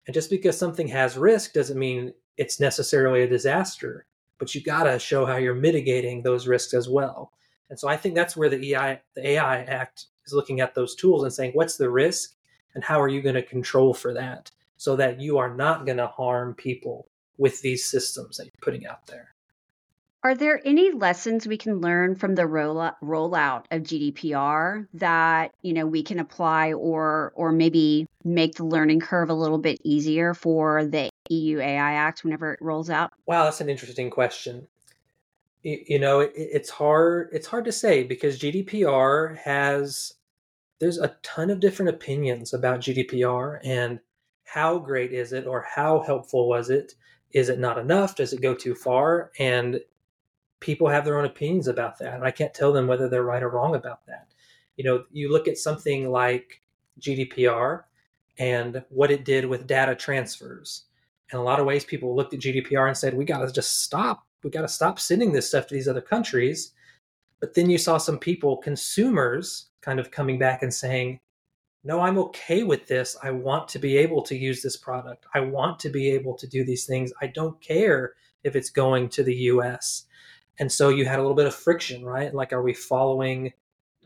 And 0.08 0.14
just 0.14 0.30
because 0.30 0.58
something 0.58 0.88
has 0.88 1.18
risk 1.18 1.54
doesn't 1.54 1.78
mean 1.78 2.14
it's 2.38 2.60
necessarily 2.60 3.24
a 3.24 3.28
disaster, 3.28 4.06
but 4.40 4.54
you 4.56 4.62
got 4.62 4.84
to 4.84 4.98
show 5.00 5.26
how 5.26 5.38
you're 5.38 5.54
mitigating 5.54 6.22
those 6.24 6.48
risks 6.48 6.74
as 6.74 6.90
well. 6.90 7.32
And 7.70 7.80
so 7.80 7.88
I 7.88 7.98
think 7.98 8.16
that's 8.16 8.36
where 8.36 8.50
the 8.50 8.74
AI, 8.74 9.02
the 9.16 9.28
AI 9.30 9.64
Act 9.64 10.08
is 10.26 10.34
looking 10.34 10.60
at 10.60 10.76
those 10.76 10.96
tools 10.96 11.24
and 11.24 11.34
saying, 11.34 11.52
what's 11.54 11.78
the 11.78 11.90
risk 11.90 12.36
and 12.76 12.84
how 12.84 13.02
are 13.02 13.08
you 13.08 13.22
going 13.22 13.36
to 13.36 13.42
control 13.42 13.94
for 13.94 14.14
that 14.14 14.52
so 14.78 14.96
that 14.96 15.22
you 15.22 15.38
are 15.38 15.56
not 15.56 15.86
going 15.86 15.98
to 15.98 16.08
harm 16.08 16.56
people 16.56 17.08
with 17.38 17.62
these 17.62 17.86
systems 17.86 18.38
that 18.38 18.46
you're 18.46 18.52
putting 18.62 18.86
out 18.86 19.08
there. 19.08 19.34
Are 20.24 20.36
there 20.36 20.62
any 20.64 20.92
lessons 20.92 21.48
we 21.48 21.58
can 21.58 21.82
learn 21.82 22.16
from 22.16 22.36
the 22.36 22.44
rollout 22.44 23.66
of 23.72 23.82
GDPR 23.82 24.88
that 24.94 25.52
you 25.64 25.74
know 25.74 25.88
we 25.88 26.04
can 26.04 26.20
apply, 26.20 26.74
or 26.74 27.34
or 27.36 27.52
maybe 27.52 28.06
make 28.24 28.56
the 28.56 28.64
learning 28.64 29.00
curve 29.00 29.32
a 29.32 29.34
little 29.34 29.58
bit 29.58 29.80
easier 29.84 30.36
for 30.36 30.86
the 30.86 31.10
EU 31.30 31.60
AI 31.60 31.94
Act 31.94 32.24
whenever 32.24 32.54
it 32.54 32.60
rolls 32.62 32.92
out? 32.92 33.12
Wow, 33.26 33.46
that's 33.46 33.62
an 33.62 33.70
interesting 33.70 34.12
question. 34.12 34.68
You, 35.64 35.80
you 35.88 36.00
know, 36.00 36.20
it, 36.20 36.34
it's 36.36 36.70
hard. 36.70 37.30
It's 37.32 37.48
hard 37.48 37.66
to 37.66 37.72
say 37.72 38.04
because 38.04 38.38
GDPR 38.38 39.38
has 39.38 40.14
there's 40.82 40.98
a 40.98 41.16
ton 41.22 41.52
of 41.52 41.60
different 41.60 41.90
opinions 41.90 42.54
about 42.54 42.80
GDPR 42.80 43.60
and 43.64 44.00
how 44.44 44.80
great 44.80 45.14
is 45.14 45.32
it 45.32 45.46
or 45.46 45.62
how 45.62 46.02
helpful 46.02 46.50
was 46.50 46.72
it? 46.72 46.96
Is 47.34 47.50
it 47.50 47.60
not 47.60 47.78
enough? 47.78 48.16
Does 48.16 48.34
it 48.34 48.42
go 48.42 48.56
too 48.56 48.74
far? 48.74 49.32
And 49.40 49.80
people 50.60 50.88
have 50.88 51.06
their 51.06 51.20
own 51.20 51.26
opinions 51.26 51.68
about 51.68 52.00
that. 52.00 52.16
And 52.16 52.24
I 52.24 52.32
can't 52.32 52.54
tell 52.54 52.74
them 52.74 52.88
whether 52.88 53.08
they're 53.08 53.24
right 53.24 53.44
or 53.44 53.50
wrong 53.50 53.76
about 53.76 54.06
that. 54.08 54.34
You 54.76 54.84
know, 54.84 55.04
you 55.12 55.32
look 55.32 55.48
at 55.48 55.60
something 55.60 56.10
like 56.10 56.64
GDPR 57.00 57.84
and 58.40 58.84
what 58.90 59.12
it 59.12 59.24
did 59.24 59.46
with 59.46 59.68
data 59.68 59.94
transfers. 59.94 60.86
In 61.32 61.38
a 61.38 61.44
lot 61.44 61.60
of 61.60 61.68
ways, 61.68 61.86
people 61.86 62.16
looked 62.16 62.34
at 62.34 62.40
GDPR 62.40 62.88
and 62.88 62.98
said, 62.98 63.14
we 63.14 63.24
got 63.24 63.46
to 63.46 63.52
just 63.52 63.84
stop. 63.84 64.26
We 64.44 64.50
got 64.50 64.62
to 64.62 64.68
stop 64.68 65.00
sending 65.00 65.32
this 65.32 65.48
stuff 65.48 65.68
to 65.68 65.76
these 65.76 65.88
other 65.88 66.02
countries. 66.02 66.74
But 67.40 67.54
then 67.54 67.70
you 67.70 67.78
saw 67.78 68.00
some 68.00 68.18
people, 68.18 68.58
consumers, 68.58 69.68
kind 69.82 70.00
of 70.00 70.12
coming 70.12 70.40
back 70.40 70.62
and 70.62 70.74
saying, 70.74 71.20
no, 71.84 72.00
I'm 72.00 72.18
okay 72.18 72.64
with 72.64 72.88
this. 72.88 73.18
I 73.24 73.32
want 73.32 73.68
to 73.70 73.80
be 73.80 73.98
able 73.98 74.22
to 74.24 74.36
use 74.36 74.62
this 74.62 74.78
product. 74.78 75.26
I 75.34 75.40
want 75.40 75.80
to 75.80 75.90
be 75.90 76.12
able 76.12 76.36
to 76.36 76.48
do 76.48 76.64
these 76.64 76.86
things. 76.86 77.12
I 77.22 77.28
don't 77.28 77.60
care 77.60 78.14
if 78.44 78.56
it's 78.56 78.70
going 78.70 79.10
to 79.10 79.24
the 79.24 79.36
US. 79.36 80.06
And 80.60 80.72
so 80.72 80.90
you 80.90 81.06
had 81.06 81.18
a 81.18 81.22
little 81.22 81.36
bit 81.36 81.48
of 81.48 81.56
friction, 81.56 82.06
right? 82.06 82.34
Like, 82.34 82.54
are 82.54 82.62
we 82.62 82.74
following 82.74 83.54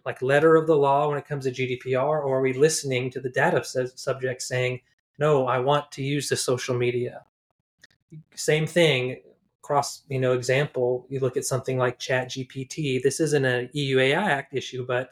like 0.06 0.22
letter 0.22 0.56
of 0.56 0.68
the 0.68 0.76
law 0.76 1.10
when 1.10 1.18
it 1.18 1.28
comes 1.28 1.46
to 1.46 1.52
GDPR, 1.52 2.06
or 2.06 2.38
are 2.38 2.42
we 2.42 2.54
listening 2.54 3.10
to 3.12 3.20
the 3.20 3.30
data 3.30 3.64
subject 3.96 4.42
saying, 4.42 4.82
no, 5.18 5.48
I 5.48 5.60
want 5.60 5.92
to 5.94 6.04
use 6.04 6.30
the 6.30 6.38
social 6.38 6.78
media? 6.78 7.24
Same 8.36 8.68
thing, 8.68 9.22
cross, 9.64 10.04
you 10.08 10.20
know, 10.20 10.34
example, 10.34 11.08
you 11.10 11.20
look 11.20 11.38
at 11.38 11.44
something 11.44 11.78
like 11.78 11.98
Chat 11.98 12.30
GPT. 12.30 13.02
This 13.02 13.20
isn't 13.20 13.46
an 13.46 13.70
EU 13.74 14.00
AI 14.00 14.32
Act 14.32 14.54
issue, 14.54 14.86
but 14.86 15.10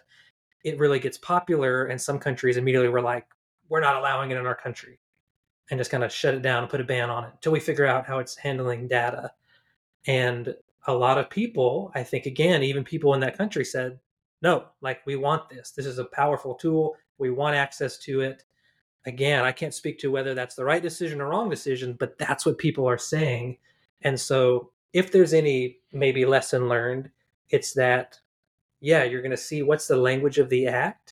it 0.63 0.79
really 0.79 0.99
gets 0.99 1.17
popular, 1.17 1.85
and 1.85 2.01
some 2.01 2.19
countries 2.19 2.57
immediately 2.57 2.89
were 2.89 3.01
like, 3.01 3.25
we're 3.69 3.81
not 3.81 3.95
allowing 3.95 4.31
it 4.31 4.37
in 4.37 4.45
our 4.45 4.55
country 4.55 4.99
and 5.69 5.79
just 5.79 5.91
kind 5.91 6.03
of 6.03 6.11
shut 6.11 6.33
it 6.33 6.41
down 6.41 6.63
and 6.63 6.69
put 6.69 6.81
a 6.81 6.85
ban 6.85 7.09
on 7.09 7.23
it 7.23 7.31
until 7.33 7.51
we 7.51 7.59
figure 7.59 7.85
out 7.85 8.05
how 8.05 8.19
it's 8.19 8.35
handling 8.35 8.87
data. 8.87 9.31
And 10.05 10.53
a 10.87 10.93
lot 10.93 11.17
of 11.17 11.29
people, 11.29 11.91
I 11.95 12.03
think, 12.03 12.25
again, 12.25 12.63
even 12.63 12.83
people 12.83 13.13
in 13.13 13.21
that 13.21 13.37
country 13.37 13.63
said, 13.63 13.99
no, 14.41 14.65
like 14.81 15.05
we 15.05 15.15
want 15.15 15.49
this. 15.49 15.71
This 15.71 15.85
is 15.85 15.99
a 15.99 16.05
powerful 16.05 16.55
tool. 16.55 16.97
We 17.17 17.29
want 17.29 17.55
access 17.55 17.97
to 17.99 18.21
it. 18.21 18.43
Again, 19.05 19.43
I 19.43 19.51
can't 19.51 19.73
speak 19.73 19.99
to 19.99 20.11
whether 20.11 20.33
that's 20.33 20.55
the 20.55 20.65
right 20.65 20.81
decision 20.81 21.21
or 21.21 21.29
wrong 21.29 21.49
decision, 21.49 21.95
but 21.97 22.17
that's 22.17 22.45
what 22.45 22.57
people 22.57 22.87
are 22.87 22.97
saying. 22.97 23.57
And 24.01 24.19
so, 24.19 24.71
if 24.91 25.11
there's 25.11 25.33
any 25.33 25.79
maybe 25.91 26.25
lesson 26.25 26.69
learned, 26.69 27.09
it's 27.49 27.73
that, 27.73 28.19
yeah, 28.83 29.05
you're 29.05 29.21
going 29.21 29.31
to 29.31 29.37
see 29.37 29.63
what's 29.63 29.87
the 29.87 29.95
language 29.95 30.37
of 30.39 30.49
the 30.49 30.67
act. 30.67 31.13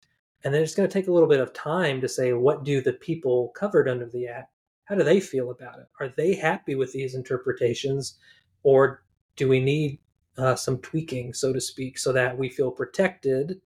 And 0.44 0.52
then 0.52 0.62
it's 0.62 0.74
going 0.74 0.86
to 0.86 0.92
take 0.92 1.08
a 1.08 1.12
little 1.12 1.28
bit 1.28 1.40
of 1.40 1.54
time 1.54 1.98
to 2.02 2.08
say, 2.08 2.34
what 2.34 2.62
do 2.62 2.82
the 2.82 2.92
people 2.92 3.52
covered 3.56 3.88
under 3.88 4.04
the 4.04 4.26
act, 4.26 4.52
how 4.84 4.94
do 4.94 5.02
they 5.02 5.18
feel 5.18 5.50
about 5.50 5.78
it? 5.78 5.86
Are 5.98 6.12
they 6.14 6.34
happy 6.34 6.74
with 6.74 6.92
these 6.92 7.14
interpretations? 7.14 8.18
Or 8.64 9.02
do 9.36 9.48
we 9.48 9.60
need 9.60 9.98
uh, 10.36 10.56
some 10.56 10.76
tweaking, 10.78 11.32
so 11.32 11.54
to 11.54 11.60
speak, 11.60 11.96
so 11.96 12.12
that 12.12 12.36
we 12.36 12.50
feel 12.50 12.70
protected, 12.70 13.62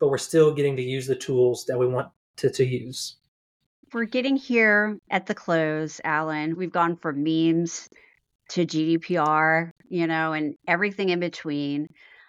but 0.00 0.08
we're 0.08 0.18
still 0.18 0.52
getting 0.52 0.74
to 0.76 0.82
use 0.82 1.06
the 1.06 1.14
tools 1.14 1.66
that 1.66 1.78
we 1.78 1.86
want 1.86 2.08
to, 2.38 2.50
to 2.50 2.64
use? 2.66 3.14
We're 3.92 4.06
getting 4.06 4.34
here 4.34 4.98
at 5.10 5.26
the 5.26 5.36
close, 5.36 6.00
Alan. 6.02 6.56
We've 6.56 6.72
gone 6.72 6.96
from 6.96 7.22
memes 7.22 7.88
to 8.48 8.66
GDPR, 8.66 9.70
you 9.88 10.08
know, 10.08 10.32
and 10.32 10.56
everything 10.66 11.10
in 11.10 11.20
between. 11.20 11.86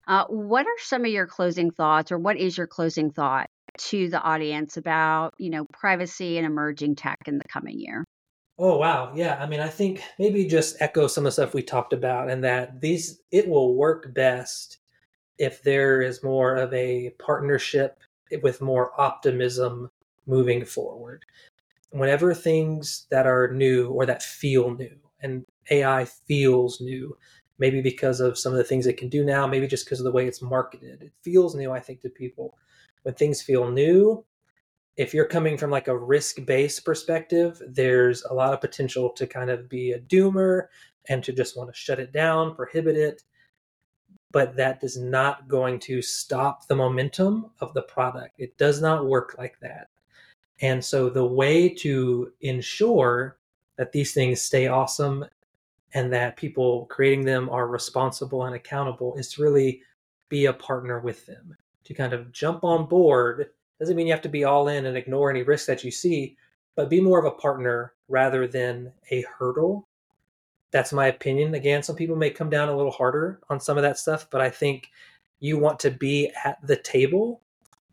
Uh, 0.08 0.26
what 0.28 0.65
are 0.65 0.78
some 0.80 1.04
of 1.04 1.12
your 1.12 1.28
closing 1.28 1.70
thoughts, 1.72 2.12
or 2.12 2.17
what 2.17 2.38
is 2.38 2.58
your 2.58 2.67
closing 2.67 3.12
thought 3.12 3.50
to 3.78 4.10
the 4.10 4.22
audience 4.22 4.78
about, 4.78 5.34
you 5.38 5.50
know, 5.50 5.65
privacy 5.74 6.38
and 6.38 6.46
emerging 6.46 6.96
tech 6.96 7.20
in 7.28 7.38
the 7.38 7.43
coming 7.50 7.80
year? 7.80 8.06
Oh 8.60 8.78
wow, 8.78 9.13
yeah. 9.15 9.38
I 9.39 9.46
mean, 9.46 9.60
I 9.60 9.67
think 9.67 10.02
maybe 10.17 10.48
just 10.48 10.82
echo 10.82 11.08
some 11.08 11.26
of 11.26 11.28
the 11.28 11.32
stuff 11.34 11.54
we 11.54 11.62
talked 11.62 11.93
about, 11.93 12.30
and 12.30 12.43
that 12.43 12.82
these 12.82 13.22
it 13.32 13.48
will 13.48 13.76
work 13.76 14.13
best 14.13 14.80
if 15.38 15.63
there 15.63 16.02
is 16.02 16.24
more 16.24 16.56
of 16.56 16.74
a 16.74 17.12
partnership 17.20 18.00
with 18.43 18.62
more 18.62 19.00
optimism 19.00 19.89
moving 20.26 20.65
forward. 20.65 21.26
Whenever 21.91 22.34
things 22.34 23.08
that 23.12 23.28
are 23.28 23.54
new 23.54 23.89
or 23.89 24.06
that 24.06 24.24
feel 24.24 24.72
new, 24.76 24.98
and 25.22 25.46
AI 25.72 26.06
feels 26.06 26.82
new, 26.82 27.17
maybe 27.60 27.82
because 27.82 28.20
of 28.20 28.38
some 28.38 28.52
of 28.52 28.58
the 28.58 28.63
things 28.63 28.86
it 28.86 28.98
can 28.98 29.10
do 29.10 29.24
now, 29.24 29.48
maybe 29.48 29.67
just 29.67 29.86
because 29.86 30.00
of 30.00 30.06
the 30.06 30.12
way 30.12 30.28
it's 30.28 30.41
marketed, 30.41 31.02
it 31.02 31.12
feels 31.24 31.56
new. 31.56 31.72
I 31.72 31.80
think 31.80 32.02
to 32.02 32.10
people 32.10 32.58
when 33.04 33.15
things 33.15 33.41
feel 33.41 33.70
new 33.70 34.24
if 34.98 35.13
you're 35.13 35.26
coming 35.26 35.58
from 35.58 35.70
like 35.70 35.88
a 35.88 35.98
risk 35.98 36.43
based 36.46 36.84
perspective, 36.84 37.62
there's 37.67 38.24
a 38.24 38.34
lot 38.34 38.54
of 38.54 38.60
potential 38.60 39.12
to 39.12 39.28
kind 39.28 39.52
of 39.52 39.70
be 39.70 39.91
a 39.91 40.00
doomer 40.00 40.67
and 41.08 41.24
to 41.24 41.32
just 41.32 41.56
want 41.56 41.72
to 41.72 41.80
shut 41.80 42.00
it 42.00 42.12
down, 42.12 42.56
prohibit 42.56 42.98
it. 42.98 43.22
But 44.32 44.58
that 44.58 44.84
is 44.84 44.98
not 44.98 45.48
going 45.48 45.80
to 45.82 46.02
stop 46.02 46.67
the 46.67 46.76
momentum 46.76 47.52
of 47.62 47.74
the 47.74 47.84
product. 47.84 48.39
It 48.39 48.58
does 48.58 48.82
not 48.82 49.06
work 49.06 49.36
like 49.38 49.58
that. 49.62 49.88
And 50.60 50.84
so 50.84 51.10
the 51.10 51.26
way 51.26 51.70
to 51.70 52.34
ensure 52.41 53.38
that 53.78 53.91
these 53.91 54.13
things 54.13 54.41
stay 54.41 54.67
awesome 54.67 55.26
and 55.93 56.12
that 56.13 56.38
people 56.38 56.86
creating 56.88 57.26
them 57.26 57.50
are 57.50 57.67
responsible 57.67 58.43
and 58.43 58.56
accountable 58.56 59.15
is 59.15 59.32
to 59.34 59.41
really 59.41 59.82
be 60.30 60.45
a 60.45 60.54
partner 60.54 61.00
with 61.00 61.26
them, 61.26 61.56
to 61.86 61.93
kind 61.93 62.13
of 62.13 62.32
jump 62.32 62.63
on 62.63 62.86
board 62.86 63.50
doesn't 63.80 63.95
mean 63.95 64.08
you 64.08 64.13
have 64.13 64.21
to 64.21 64.30
be 64.30 64.43
all 64.43 64.69
in 64.69 64.86
and 64.86 64.97
ignore 64.97 65.30
any 65.30 65.43
risks 65.43 65.67
that 65.67 65.84
you 65.84 65.91
see, 65.91 66.36
but 66.76 66.89
be 66.89 67.02
more 67.02 67.19
of 67.19 67.26
a 67.26 67.32
partner 67.32 67.93
rather 68.08 68.47
than 68.47 68.91
a 69.12 69.23
hurdle. 69.38 69.88
That's 70.71 70.93
my 70.93 71.08
opinion. 71.08 71.54
Again, 71.54 71.84
some 71.84 71.95
people 71.95 72.15
may 72.15 72.30
come 72.30 72.50
down 72.50 72.69
a 72.69 72.76
little 72.76 72.91
harder 72.91 73.39
on 73.50 73.60
some 73.60 73.78
of 73.78 73.84
that 73.84 73.97
stuff, 73.97 74.28
but 74.32 74.41
I 74.41 74.50
think 74.50 74.89
you 75.39 75.58
want 75.58 75.80
to 75.82 75.91
be 75.91 76.32
at 76.43 76.58
the 76.65 76.76
table. 76.76 77.41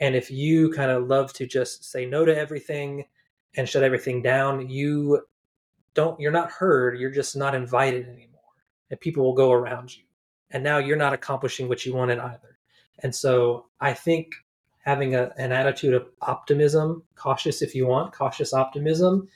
And 0.00 0.14
if 0.16 0.30
you 0.30 0.72
kind 0.72 0.90
of 0.90 1.06
love 1.06 1.32
to 1.34 1.46
just 1.46 1.84
say 1.84 2.06
no 2.06 2.24
to 2.24 2.36
everything 2.36 3.04
and 3.56 3.68
shut 3.68 3.84
everything 3.84 4.22
down, 4.22 4.68
you 4.68 5.20
don't, 5.94 6.18
you're 6.20 6.32
not 6.32 6.50
heard. 6.50 6.98
You're 6.98 7.10
just 7.10 7.36
not 7.36 7.54
invited 7.54 8.06
anymore. 8.06 8.40
And 8.90 9.00
people 9.00 9.24
will 9.24 9.34
go 9.34 9.52
around 9.52 9.96
you. 9.96 10.04
And 10.50 10.62
now 10.62 10.78
you're 10.78 10.96
not 10.96 11.12
accomplishing 11.12 11.68
what 11.68 11.84
you 11.84 11.94
wanted 11.94 12.18
either. 12.18 12.58
And 13.00 13.14
so 13.14 13.66
I 13.80 13.92
think 13.92 14.34
having 14.84 15.14
a, 15.14 15.32
an 15.38 15.50
attitude 15.50 15.94
of 15.94 16.06
optimism, 16.22 17.02
cautious 17.16 17.62
if 17.62 17.74
you 17.74 17.86
want, 17.86 18.12
cautious 18.12 18.52
optimism, 18.52 19.28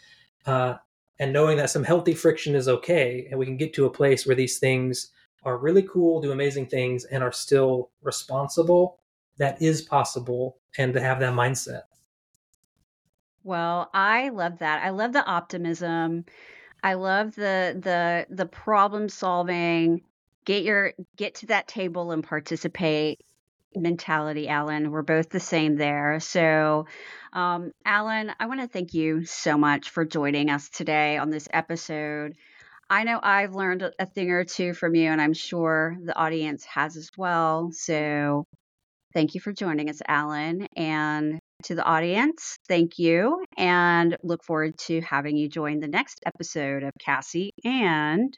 uh, 0.47 0.75
and 1.19 1.33
knowing 1.33 1.57
that 1.57 1.71
some 1.71 1.83
healthy 1.83 2.15
friction 2.15 2.55
is 2.55 2.69
okay, 2.69 3.27
and 3.31 3.39
we 3.39 3.47
can 3.47 3.57
get 3.57 3.75
to 3.75 3.87
a 3.87 3.91
place 3.91 4.27
where 4.27 4.37
these 4.37 4.59
things 4.59 5.11
are 5.45 5.57
really 5.57 5.83
cool, 5.83 6.21
do 6.21 6.31
amazing 6.31 6.67
things, 6.67 7.05
and 7.05 7.23
are 7.25 7.33
still 7.33 7.91
responsible. 8.03 9.01
That 9.39 9.61
is 9.61 9.83
possible, 9.83 10.59
and 10.77 10.93
to 10.93 11.01
have 11.01 11.19
that 11.21 11.35
mindset. 11.35 11.83
Well, 13.45 13.89
I 13.95 14.29
love 14.31 14.59
that. 14.59 14.83
I 14.85 14.91
love 14.91 15.13
the 15.13 15.25
optimism. 15.25 16.25
I 16.83 16.95
love 16.95 17.35
the 17.37 17.79
the 17.83 18.27
the 18.35 18.47
problem 18.47 19.09
solving. 19.09 20.03
Get 20.45 20.65
your 20.65 20.95
get 21.17 21.37
to 21.37 21.47
that 21.49 21.69
table 21.69 22.13
and 22.13 22.25
participate 22.25 23.21
mentality, 23.77 24.49
Alan. 24.49 24.91
We're 24.93 25.03
both 25.03 25.31
the 25.31 25.41
same 25.41 25.77
there. 25.77 26.21
So, 26.21 26.87
um, 27.33 27.73
Alan, 27.85 28.33
I 28.41 28.47
want 28.47 28.61
to 28.63 28.69
thank 28.69 28.95
you 28.95 29.25
so 29.27 29.59
much 29.59 29.91
for 29.91 30.05
joining 30.05 30.51
us 30.51 30.69
today 30.71 31.19
on 31.19 31.31
this 31.31 31.49
episode. 31.53 32.35
I 32.91 33.05
know 33.05 33.21
I've 33.23 33.55
learned 33.55 33.91
a 33.99 34.07
thing 34.07 34.31
or 34.33 34.45
two 34.45 34.75
from 34.75 34.95
you, 34.97 35.11
and 35.11 35.21
I'm 35.23 35.35
sure 35.35 35.97
the 36.05 36.17
audience 36.19 36.65
has 36.67 36.97
as 36.97 37.11
well. 37.19 37.71
So, 37.73 38.47
thank 39.15 39.35
you 39.35 39.41
for 39.41 39.53
joining 39.53 39.91
us, 39.91 40.01
Alan. 40.07 40.67
And 40.77 41.41
to 41.65 41.75
the 41.75 41.85
audience, 41.85 42.59
thank 42.69 42.99
you, 42.99 43.45
and 43.57 44.17
look 44.23 44.45
forward 44.45 44.79
to 44.79 45.01
having 45.01 45.37
you 45.37 45.49
join 45.49 45.81
the 45.81 45.89
next 45.89 46.21
episode 46.25 46.83
of 46.85 46.93
Kassi 47.01 47.51
and 47.65 48.37